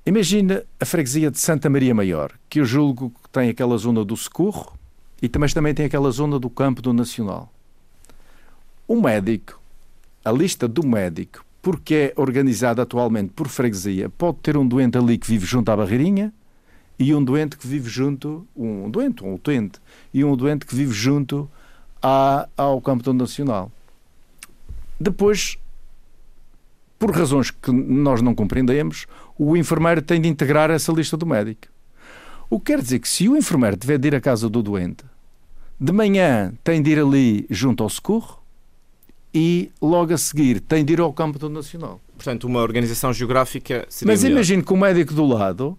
[0.06, 4.16] Imagina a freguesia de Santa Maria Maior, que eu julgo que tem aquela zona do
[4.16, 4.78] Socorro
[5.20, 7.52] e também, também tem aquela zona do campo do Nacional.
[8.88, 9.60] O médico,
[10.24, 15.18] a lista do médico, porque é organizada atualmente por freguesia, pode ter um doente ali
[15.18, 16.32] que vive junto à barreirinha
[17.00, 19.80] e um doente que vive junto, um doente, um utente,
[20.14, 21.50] e um doente que vive junto
[22.00, 23.72] à, ao campo do Nacional.
[25.00, 25.58] Depois
[27.06, 29.06] por razões que nós não compreendemos,
[29.38, 31.68] o enfermeiro tem de integrar essa lista do médico.
[32.50, 35.06] O que quer dizer que se o enfermeiro tiver de ir à casa do doente,
[35.80, 38.42] de manhã tem de ir ali junto ao socorro
[39.32, 42.02] e logo a seguir tem de ir ao campo do Nacional.
[42.16, 45.78] Portanto, uma organização geográfica seria Mas imagine que o médico do lado,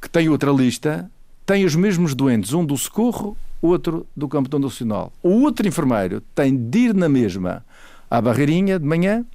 [0.00, 1.10] que tem outra lista,
[1.44, 5.12] tem os mesmos doentes, um do socorro, outro do campo do Nacional.
[5.24, 7.64] O outro enfermeiro tem de ir na mesma
[8.08, 9.26] à barreirinha de manhã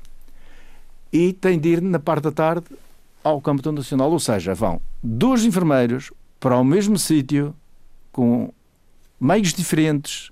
[1.12, 2.66] e tem de ir na parte da tarde
[3.24, 7.56] ao campo nacional, ou seja, vão dois enfermeiros para o mesmo sítio
[8.12, 8.52] com
[9.20, 10.32] meios diferentes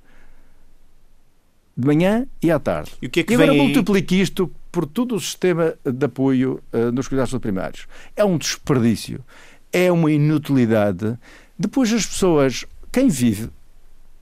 [1.77, 2.91] de manhã e à tarde.
[3.01, 6.05] E, o que é que e agora vem multiplique isto por todo o sistema de
[6.05, 7.87] apoio uh, nos cuidados primários.
[8.15, 9.23] É um desperdício,
[9.71, 11.17] é uma inutilidade.
[11.57, 13.49] Depois as pessoas, quem vive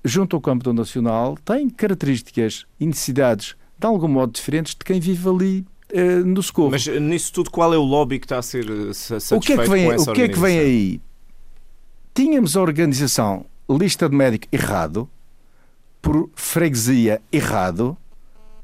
[0.04, 5.28] junto ao campo nacional, tem características e necessidades de algum modo diferentes de quem vive
[5.28, 6.72] ali uh, no socorro.
[6.72, 9.54] Mas eh, nisso tudo, qual é o lobby que está a ser satisfeito o que
[9.54, 11.02] é que vem, O que é que vem aí?
[12.14, 15.10] Tínhamos a organização lista de médico errado,
[16.02, 17.98] por freguesia errado,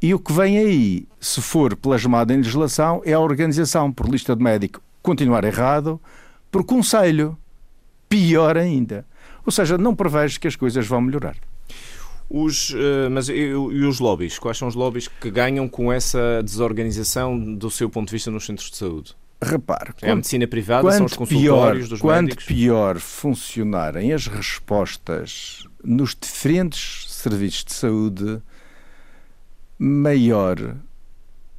[0.02, 4.36] e o que vem aí, se for plasmado em legislação, é a organização por lista
[4.36, 6.00] de médico continuar errado,
[6.50, 7.38] por conselho.
[8.08, 9.06] Pior ainda.
[9.46, 11.36] Ou seja, não prevejo que as coisas vão melhorar.
[12.30, 14.40] Os, uh, mas e, e, os lobbies?
[14.40, 18.46] Quais são os lobbies que ganham com essa desorganização do seu ponto de vista nos
[18.46, 19.16] centros de saúde?
[19.42, 22.46] Repare, é a medicina privada, são os consultórios pior, dos quanto médicos?
[22.46, 28.42] Quanto pior funcionarem as respostas nos diferentes serviços de saúde,
[29.78, 30.58] maior,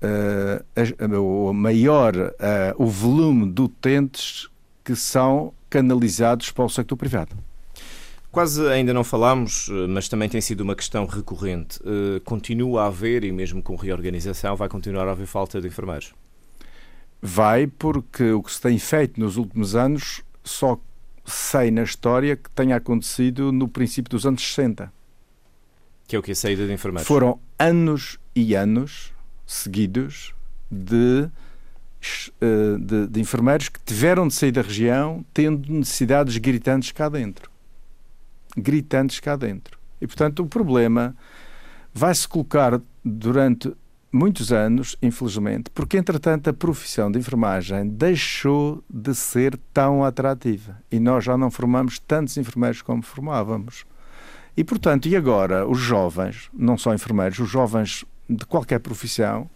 [0.03, 4.49] uh, maior uh, o volume de utentes
[4.83, 7.37] que são canalizados para o sector privado.
[8.35, 11.79] Quase ainda não falámos, eh, mas também tem sido uma questão recorrente.
[11.79, 16.13] Uh, continua a haver, e mesmo com reorganização, vai continuar a haver falta de enfermeiros?
[17.23, 20.81] Vai, porque o que se tem feito nos últimos anos só
[21.25, 24.93] sei na história que tenha acontecido no princípio dos anos 60.
[26.09, 26.33] Que é o que?
[26.33, 27.07] A saída de enfermeiros?
[27.07, 29.15] Foram anos e anos
[29.47, 30.35] seguidos
[30.69, 31.31] de,
[32.41, 37.54] eh, de, de enfermeiros que tiveram de sair da região tendo necessidades gritantes cá dentro.
[38.57, 39.79] Gritantes cá dentro.
[40.01, 41.17] E, portanto, o problema
[41.93, 43.73] vai se colocar durante
[44.15, 51.01] muitos anos, infelizmente, porque entretanto a profissão de enfermagem deixou de ser tão atrativa e
[51.01, 53.85] nós já não formamos tantos enfermeiros como formávamos.
[54.57, 59.51] E portanto, e agora os jovens, não só enfermeiros, os jovens de qualquer profissão,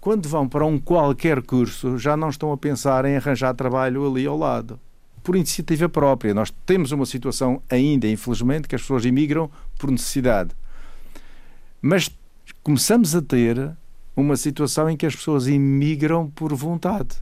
[0.00, 4.26] quando vão para um qualquer curso, já não estão a pensar em arranjar trabalho ali
[4.26, 4.80] ao lado.
[5.22, 6.34] Por iniciativa própria.
[6.34, 10.50] Nós temos uma situação ainda, infelizmente, que as pessoas imigram por necessidade.
[11.80, 12.10] Mas
[12.62, 13.76] começamos a ter
[14.16, 17.16] uma situação em que as pessoas imigram por vontade.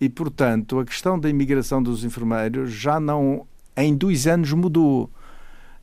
[0.00, 3.46] E, portanto, a questão da imigração dos enfermeiros já não,
[3.76, 5.10] em dois anos, mudou.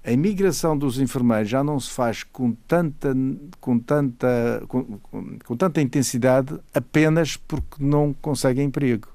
[0.03, 3.13] A imigração dos enfermeiros já não se faz com tanta,
[3.59, 4.97] com tanta, com,
[5.45, 9.09] com tanta intensidade apenas porque não conseguem emprego.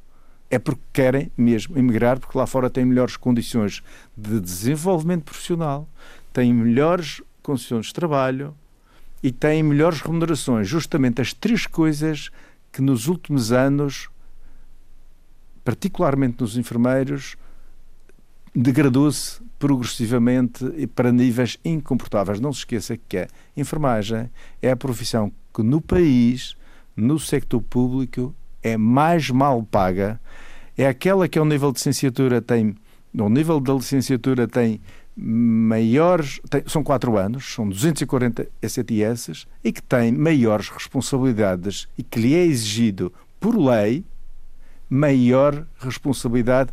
[0.53, 3.83] É porque querem mesmo emigrar, porque lá fora têm melhores condições
[4.15, 5.89] de desenvolvimento profissional,
[6.33, 8.55] têm melhores condições de trabalho,
[9.23, 10.69] e têm melhores remunerações.
[10.69, 12.31] Justamente as três coisas
[12.73, 14.09] que nos últimos anos,
[15.65, 17.37] particularmente nos enfermeiros,
[18.55, 22.41] degradou-se progressivamente e para níveis incomportáveis.
[22.41, 24.29] Não se esqueça que a enfermagem
[24.61, 26.57] é a profissão que no país,
[26.97, 30.21] no sector público, é mais mal paga.
[30.77, 32.75] É aquela que ao nível de licenciatura tem,
[33.19, 34.81] ao nível da licenciatura tem
[35.17, 42.19] maiores, tem, são quatro anos, são 240 ECTS e que tem maiores responsabilidades e que
[42.19, 44.05] lhe é exigido por lei
[44.89, 46.71] maior responsabilidade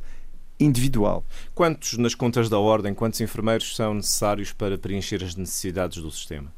[0.60, 1.26] individual.
[1.56, 6.52] Quantos nas contas da ordem, quantos enfermeiros são necessários para preencher as necessidades do sistema?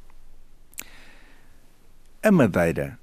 [2.24, 3.00] A Madeira,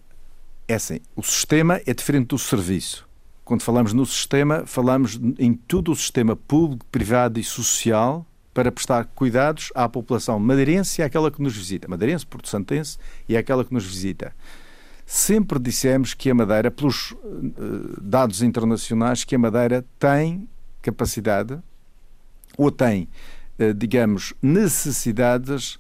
[0.66, 3.07] é assim, o sistema é diferente do serviço.
[3.48, 9.06] Quando falamos no sistema, falamos em todo o sistema público, privado e social para prestar
[9.06, 11.88] cuidados à população madeirense e àquela que nos visita.
[11.88, 14.36] Madeirense, Porto Santense e àquela que nos visita.
[15.06, 20.46] Sempre dissemos que a Madeira, pelos uh, dados internacionais, que a Madeira tem
[20.82, 21.58] capacidade
[22.58, 23.08] ou tem,
[23.58, 25.78] uh, digamos, necessidades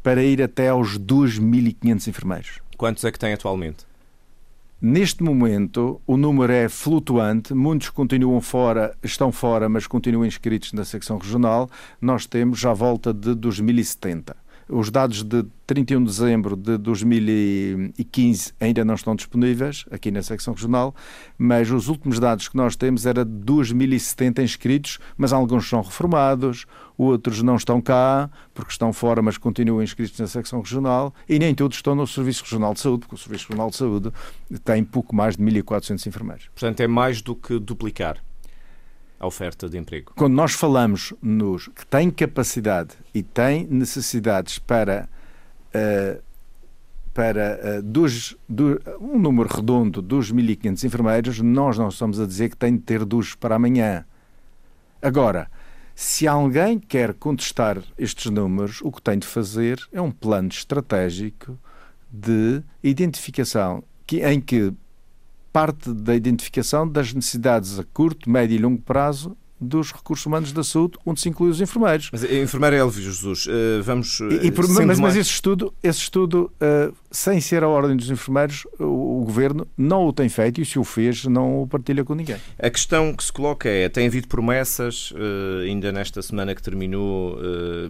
[0.00, 2.60] para ir até aos 2.500 enfermeiros.
[2.76, 3.89] Quantos é que tem atualmente?
[4.82, 10.86] Neste momento, o número é flutuante, muitos continuam fora, estão fora, mas continuam inscritos na
[10.86, 11.68] secção regional.
[12.00, 14.34] Nós temos já volta de 2070.
[14.72, 20.54] Os dados de 31 de dezembro de 2015 ainda não estão disponíveis aqui na secção
[20.54, 20.94] regional,
[21.36, 26.66] mas os últimos dados que nós temos era de 2070 inscritos, mas alguns são reformados,
[26.96, 31.52] outros não estão cá porque estão fora, mas continuam inscritos na secção regional e nem
[31.52, 34.12] todos estão no Serviço Regional de Saúde, porque o Serviço Regional de Saúde
[34.64, 36.48] tem pouco mais de 1.400 enfermeiros.
[36.54, 38.22] Portanto, é mais do que duplicar
[39.20, 40.12] a oferta de emprego.
[40.16, 45.06] Quando nós falamos nos que têm capacidade e têm necessidades para
[45.74, 46.22] uh,
[47.12, 52.48] para uh, dos, do, um número redondo dos 1.500 enfermeiros, nós não estamos a dizer
[52.48, 54.04] que tem de ter dos para amanhã.
[55.02, 55.50] Agora,
[55.94, 61.58] se alguém quer contestar estes números, o que tem de fazer é um plano estratégico
[62.10, 64.72] de identificação que, em que
[65.52, 70.64] parte da identificação das necessidades a curto, médio e longo prazo dos recursos humanos da
[70.64, 72.08] saúde, onde se inclui os enfermeiros.
[72.10, 74.18] Mas a eh, enfermeira Elvio Jesus, uh, vamos...
[74.20, 75.00] Uh, e, por, mas, mais...
[75.00, 76.50] mas, esse estudo, esse estudo
[77.10, 80.78] sem ser a ordem dos enfermeiros, o, o, Governo não o tem feito e se
[80.78, 82.36] o fez, não o partilha com ninguém.
[82.58, 85.12] A questão que se coloca é, tem havido promessas,
[85.62, 87.38] ainda nesta semana que terminou,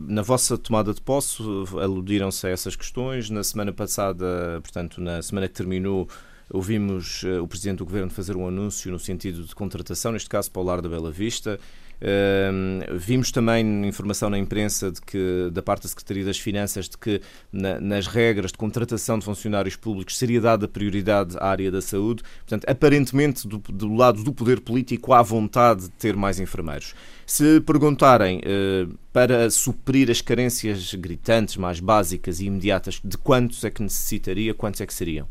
[0.08, 1.42] na vossa tomada de posse,
[1.80, 6.08] aludiram-se a essas questões, na semana passada, portanto, na semana que terminou,
[6.53, 10.51] Ouvimos uh, o Presidente do Governo fazer um anúncio no sentido de contratação, neste caso
[10.51, 11.61] para o Lar da Bela Vista.
[12.01, 16.96] Uh, vimos também informação na imprensa de que, da parte da Secretaria das Finanças de
[16.96, 17.20] que
[17.53, 22.22] na, nas regras de contratação de funcionários públicos seria dada prioridade à área da saúde.
[22.40, 26.94] Portanto, aparentemente, do, do lado do poder político, há vontade de ter mais enfermeiros.
[27.26, 33.70] Se perguntarem uh, para suprir as carências gritantes, mais básicas e imediatas, de quantos é
[33.70, 35.28] que necessitaria, quantos é que seriam?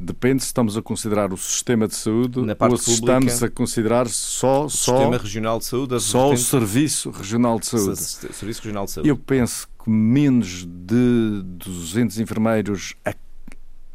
[0.00, 3.42] Depende se estamos a considerar o sistema de saúde Na parte ou se pública, estamos
[3.42, 8.00] a considerar só, o só, sistema regional de saúde, só o Serviço Regional de Saúde.
[8.00, 9.08] Serviço Regional de Saúde.
[9.08, 12.94] Eu penso que menos de 200 enfermeiros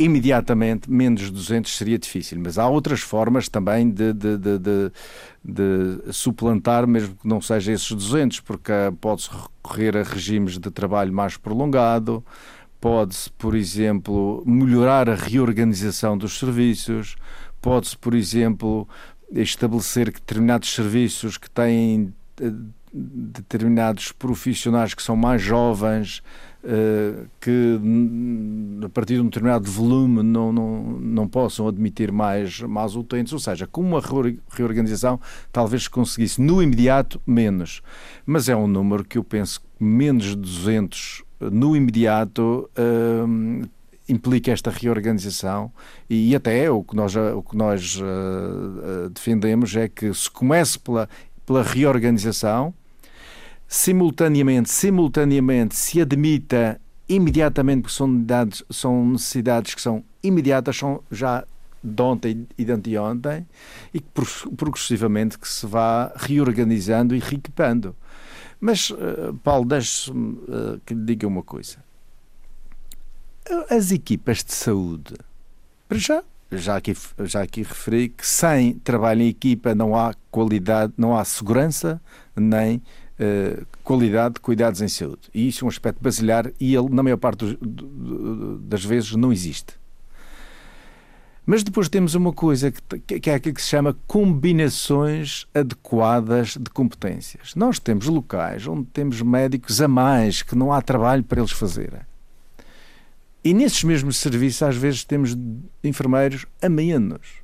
[0.03, 4.91] imediatamente, menos de 200 seria difícil, mas há outras formas também de, de, de, de,
[5.43, 11.13] de suplantar, mesmo que não seja esses 200, porque pode-se recorrer a regimes de trabalho
[11.13, 12.23] mais prolongado,
[12.81, 17.15] pode-se, por exemplo, melhorar a reorganização dos serviços,
[17.61, 18.89] pode-se, por exemplo,
[19.31, 22.11] estabelecer que determinados serviços que têm
[22.41, 22.51] eh,
[22.91, 26.21] determinados profissionais que são mais jovens,
[26.63, 27.79] uh, que
[28.83, 33.39] a partir de um determinado volume não, não, não possam admitir mais, mais utentes, ou
[33.39, 34.01] seja, com uma
[34.49, 35.21] reorganização
[35.53, 37.81] talvez conseguisse no imediato menos.
[38.25, 43.69] Mas é um número que eu penso que menos de 200 no imediato uh,
[44.07, 45.71] implica esta reorganização
[46.09, 51.07] e, até o que nós, o que nós uh, defendemos é que se comece pela,
[51.45, 52.73] pela reorganização
[53.67, 61.45] simultaneamente, simultaneamente se admita imediatamente, porque são necessidades, são necessidades que são imediatas, são já
[61.83, 63.47] de ontem e de anteontem,
[63.93, 64.07] e que
[64.55, 67.95] progressivamente que se vá reorganizando e reequipando.
[68.61, 71.83] Mas, eh, Paulo, deixe-me uh, que lhe diga uma coisa.
[73.71, 75.15] As equipas de saúde,
[75.89, 80.93] para já, já aqui, já aqui referi que sem trabalho em equipa não há qualidade,
[80.95, 81.99] não há segurança
[82.35, 82.83] nem
[83.17, 85.29] eh, qualidade de cuidados em saúde.
[85.33, 87.57] E isso é um aspecto basilar e ele, na maior parte
[88.61, 89.73] das vezes, não existe.
[91.45, 96.69] Mas depois temos uma coisa que, que é aquilo que se chama combinações adequadas de
[96.69, 97.55] competências.
[97.55, 102.01] Nós temos locais onde temos médicos a mais, que não há trabalho para eles fazerem.
[103.43, 105.35] E nesses mesmos serviços, às vezes, temos
[105.83, 107.41] enfermeiros a menos.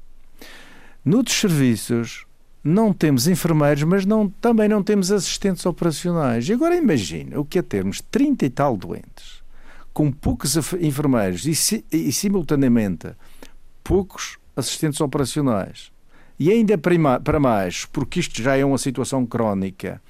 [1.04, 2.28] Noutros serviços,
[2.64, 6.48] não temos enfermeiros, mas não, também não temos assistentes operacionais.
[6.48, 9.42] E agora imagina o que é termos 30 e tal doentes,
[9.92, 13.08] com poucos enfermeiros e, e simultaneamente
[13.88, 15.92] poucos assistentes operacionais.
[16.38, 20.02] E ainda para mais, porque isto já é uma situação crónica,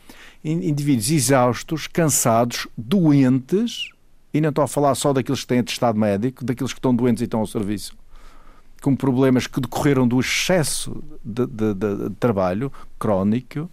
[0.43, 3.91] indivíduos exaustos, cansados, doentes,
[4.33, 7.21] e não estou a falar só daqueles que têm atestado médico, daqueles que estão doentes
[7.21, 7.95] e estão ao serviço,
[8.81, 13.69] com problemas que decorreram do excesso de, de, de, de trabalho crónico,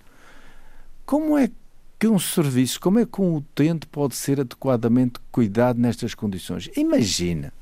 [1.06, 1.50] como é
[1.98, 6.70] que um serviço, como é que um utente pode ser adequadamente cuidado nestas condições?
[6.76, 7.52] Imagina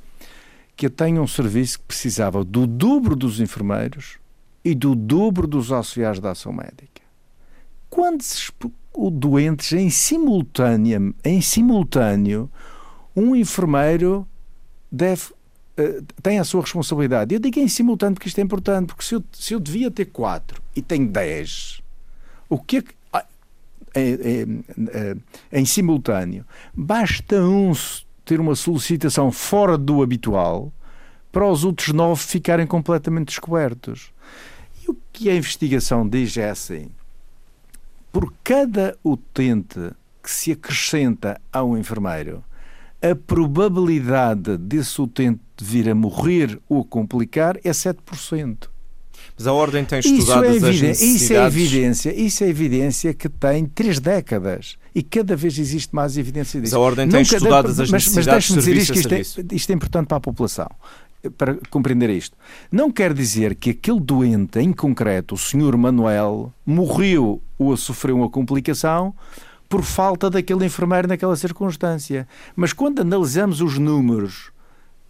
[0.77, 4.19] que tenho um serviço que precisava do dobro dos enfermeiros
[4.65, 7.03] e do dobro dos auxiliares da ação médica.
[7.91, 8.51] Quantos
[9.13, 12.51] doentes em simultâneo, em simultâneo
[13.15, 14.27] um enfermeiro
[14.91, 15.33] deve
[15.77, 17.35] eh, tem a sua responsabilidade.
[17.35, 20.07] Eu digo em simultâneo porque isto é importante, porque se eu, se eu devia ter
[20.07, 21.83] quatro e tenho dez,
[22.49, 22.95] o que é que.
[23.13, 23.25] Ah,
[23.95, 24.47] é, é,
[24.93, 26.45] é, em simultâneo,
[26.75, 27.73] basta um
[28.33, 30.73] ter uma solicitação fora do habitual
[31.31, 34.11] para os outros nove ficarem completamente descobertos.
[34.83, 36.89] E o que a investigação diz é assim:
[38.11, 42.43] por cada utente que se acrescenta a um enfermeiro,
[43.03, 48.72] a probabilidade desse utente vir a morrer ou complicar é 7%.
[49.37, 51.23] Mas a Ordem tem estudado isso é as necessidades...
[51.23, 56.19] Isso é evidência, isso é evidência que tem três décadas e cada vez existe mais
[56.19, 56.75] evidência disso.
[56.75, 59.55] Mas a Ordem tem Nunca estudado as necessidades mas, mas de dizer isto, isto, é,
[59.55, 60.69] isto é importante para a população
[61.31, 62.37] para compreender isto.
[62.71, 68.29] Não quer dizer que aquele doente em concreto, o senhor Manuel, morreu ou sofreu uma
[68.29, 69.15] complicação
[69.69, 72.27] por falta daquele enfermeiro naquela circunstância.
[72.55, 74.51] Mas quando analisamos os números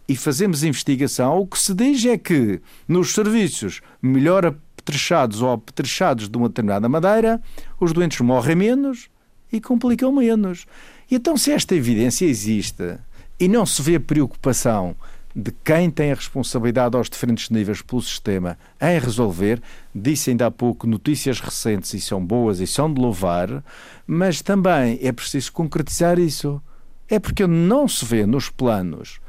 [0.07, 6.27] e fazemos investigação, o que se diz é que nos serviços melhor apetrechados ou apetrechados
[6.27, 7.41] de uma determinada madeira,
[7.79, 9.09] os doentes morrem menos
[9.51, 10.65] e complicam menos.
[11.09, 12.97] Então, se esta evidência existe
[13.39, 14.95] e não se vê preocupação
[15.35, 19.61] de quem tem a responsabilidade aos diferentes níveis pelo sistema em resolver.
[19.93, 23.63] Disse ainda há pouco notícias recentes e são boas e são de louvar,
[24.05, 26.61] mas também é preciso concretizar isso.
[27.09, 29.19] É porque não se vê nos planos,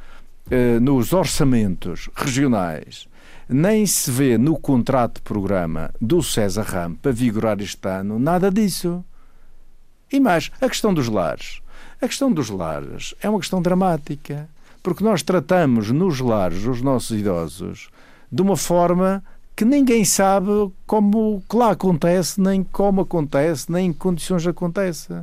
[0.81, 3.09] nos orçamentos regionais,
[3.49, 8.51] nem se vê no contrato de programa do César Ram para vigorar este ano nada
[8.51, 9.05] disso.
[10.13, 11.61] E mais, a questão dos lares.
[12.01, 14.49] A questão dos lares é uma questão dramática
[14.83, 17.89] porque nós tratamos nos lares os nossos idosos
[18.31, 19.25] de uma forma
[19.57, 20.51] que ninguém sabe
[20.87, 25.15] como que lá acontece, nem como acontece, nem em que condições acontece.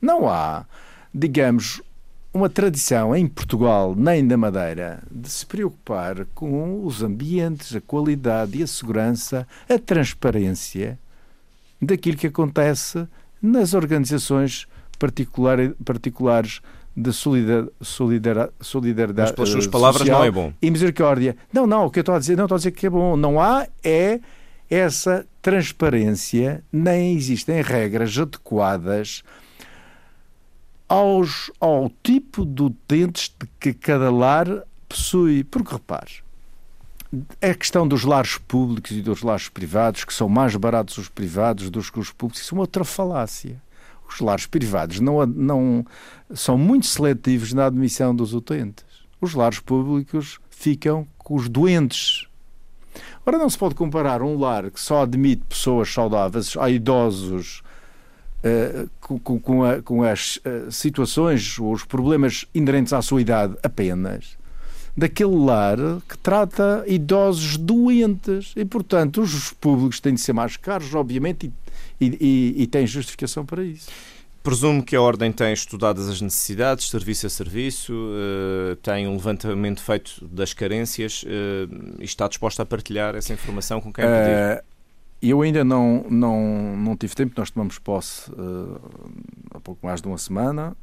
[0.00, 0.64] Não há,
[1.12, 1.82] digamos,
[2.32, 8.58] uma tradição em Portugal, nem na Madeira, de se preocupar com os ambientes, a qualidade
[8.58, 10.98] e a segurança, a transparência
[11.80, 13.06] daquilo que acontece
[13.40, 14.66] nas organizações
[14.98, 16.60] particular, particulares
[16.96, 20.52] de solidariedade, solidariedade Mas pelas suas palavras não é bom.
[20.60, 21.36] E misericórdia.
[21.52, 23.16] Não, não, o que eu estou a dizer, não estou a dizer que é bom.
[23.16, 24.20] Não há é
[24.70, 29.22] essa transparência, nem existem regras adequadas
[30.92, 34.46] aos, ao tipo de utentes de que cada lar
[34.86, 35.42] possui.
[35.42, 36.22] Porque repare,
[37.40, 41.70] a questão dos lares públicos e dos lares privados, que são mais baratos os privados
[41.70, 43.62] do que os públicos, isso é uma outra falácia.
[44.06, 45.86] Os lares privados não, não
[46.34, 48.84] são muito seletivos na admissão dos utentes.
[49.18, 52.26] Os lares públicos ficam com os doentes.
[53.24, 57.61] Ora, não se pode comparar um lar que só admite pessoas saudáveis a idosos
[59.00, 64.36] com, com, a, com, as uh, situações ou os problemas inerentes à sua idade apenas
[64.96, 65.78] daquele lar
[66.08, 71.50] que trata idosos doentes e, portanto, os públicos têm de ser mais caros, obviamente,
[71.98, 73.88] e, e, e têm justificação para isso.
[74.42, 79.80] Presumo que a Ordem tem estudado as necessidades, serviço a serviço, uh, tem um levantamento
[79.80, 81.24] feito das carências
[81.98, 84.64] e está disposta a partilhar essa informação com quem pedir?
[85.22, 88.30] Uh, eu ainda não, não, não tive tempo, nós tomamos posse
[89.50, 90.76] há pouco mais de uma semana,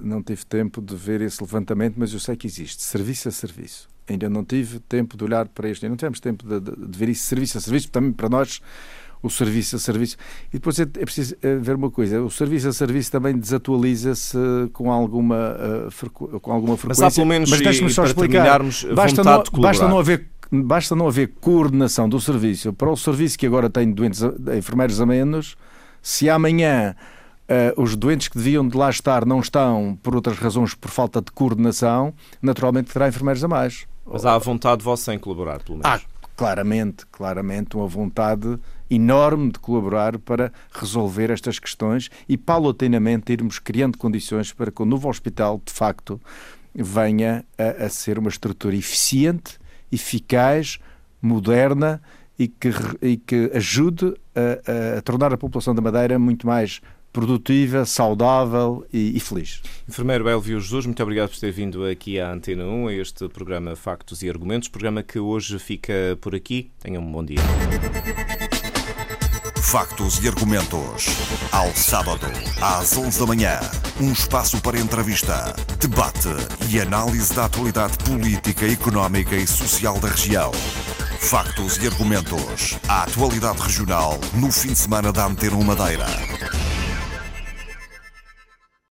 [0.00, 3.88] não tive tempo de ver esse levantamento, mas eu sei que existe, serviço a serviço.
[4.08, 7.08] Ainda não tive tempo de olhar para este, não tivemos tempo de, de, de ver
[7.08, 8.60] isso serviço a serviço, também para nós
[9.22, 10.16] o serviço a serviço.
[10.48, 14.36] E depois é, é preciso é, ver uma coisa: o serviço a serviço também desatualiza-se
[14.72, 15.56] com alguma,
[15.86, 17.04] uh, com alguma frequência.
[17.04, 18.60] Mas há pelo menos, mas deixe-me só explicar.
[18.94, 23.46] Basta não, basta não haver basta não haver coordenação do serviço para o serviço que
[23.46, 24.20] agora tem doentes,
[24.56, 25.56] enfermeiros a menos,
[26.02, 26.94] se amanhã
[27.48, 31.22] uh, os doentes que deviam de lá estar não estão por outras razões, por falta
[31.22, 33.86] de coordenação, naturalmente terá enfermeiros a mais.
[34.04, 35.86] Mas há a vontade vossa em colaborar, pelo menos.
[35.86, 36.00] Ah,
[36.36, 38.58] claramente, claramente, uma vontade
[38.90, 44.84] enorme de colaborar para resolver estas questões e paulatinamente irmos criando condições para que o
[44.84, 46.20] novo hospital, de facto,
[46.74, 49.61] venha a, a ser uma estrutura eficiente,
[49.92, 50.78] eficaz,
[51.20, 52.02] moderna
[52.38, 52.70] e que,
[53.00, 56.80] e que ajude a, a, tornar a população da Madeira muito mais
[57.12, 59.60] produtiva, saudável e, e, feliz.
[59.86, 63.76] Enfermeiro Elvio Jesus, muito obrigado por ter vindo aqui à Antena 1, a este programa
[63.76, 66.70] Factos e Argumentos, programa que hoje fica por aqui.
[66.80, 67.36] Tenham um bom dia.
[69.72, 71.06] Factos e argumentos.
[71.50, 72.26] Ao sábado,
[72.60, 73.58] às 11 da manhã.
[73.98, 76.28] Um espaço para entrevista, debate
[76.68, 80.52] e análise da atualidade política, económica e social da região.
[81.20, 82.76] Factos e argumentos.
[82.86, 86.04] A atualidade regional no fim de semana da Antena Madeira.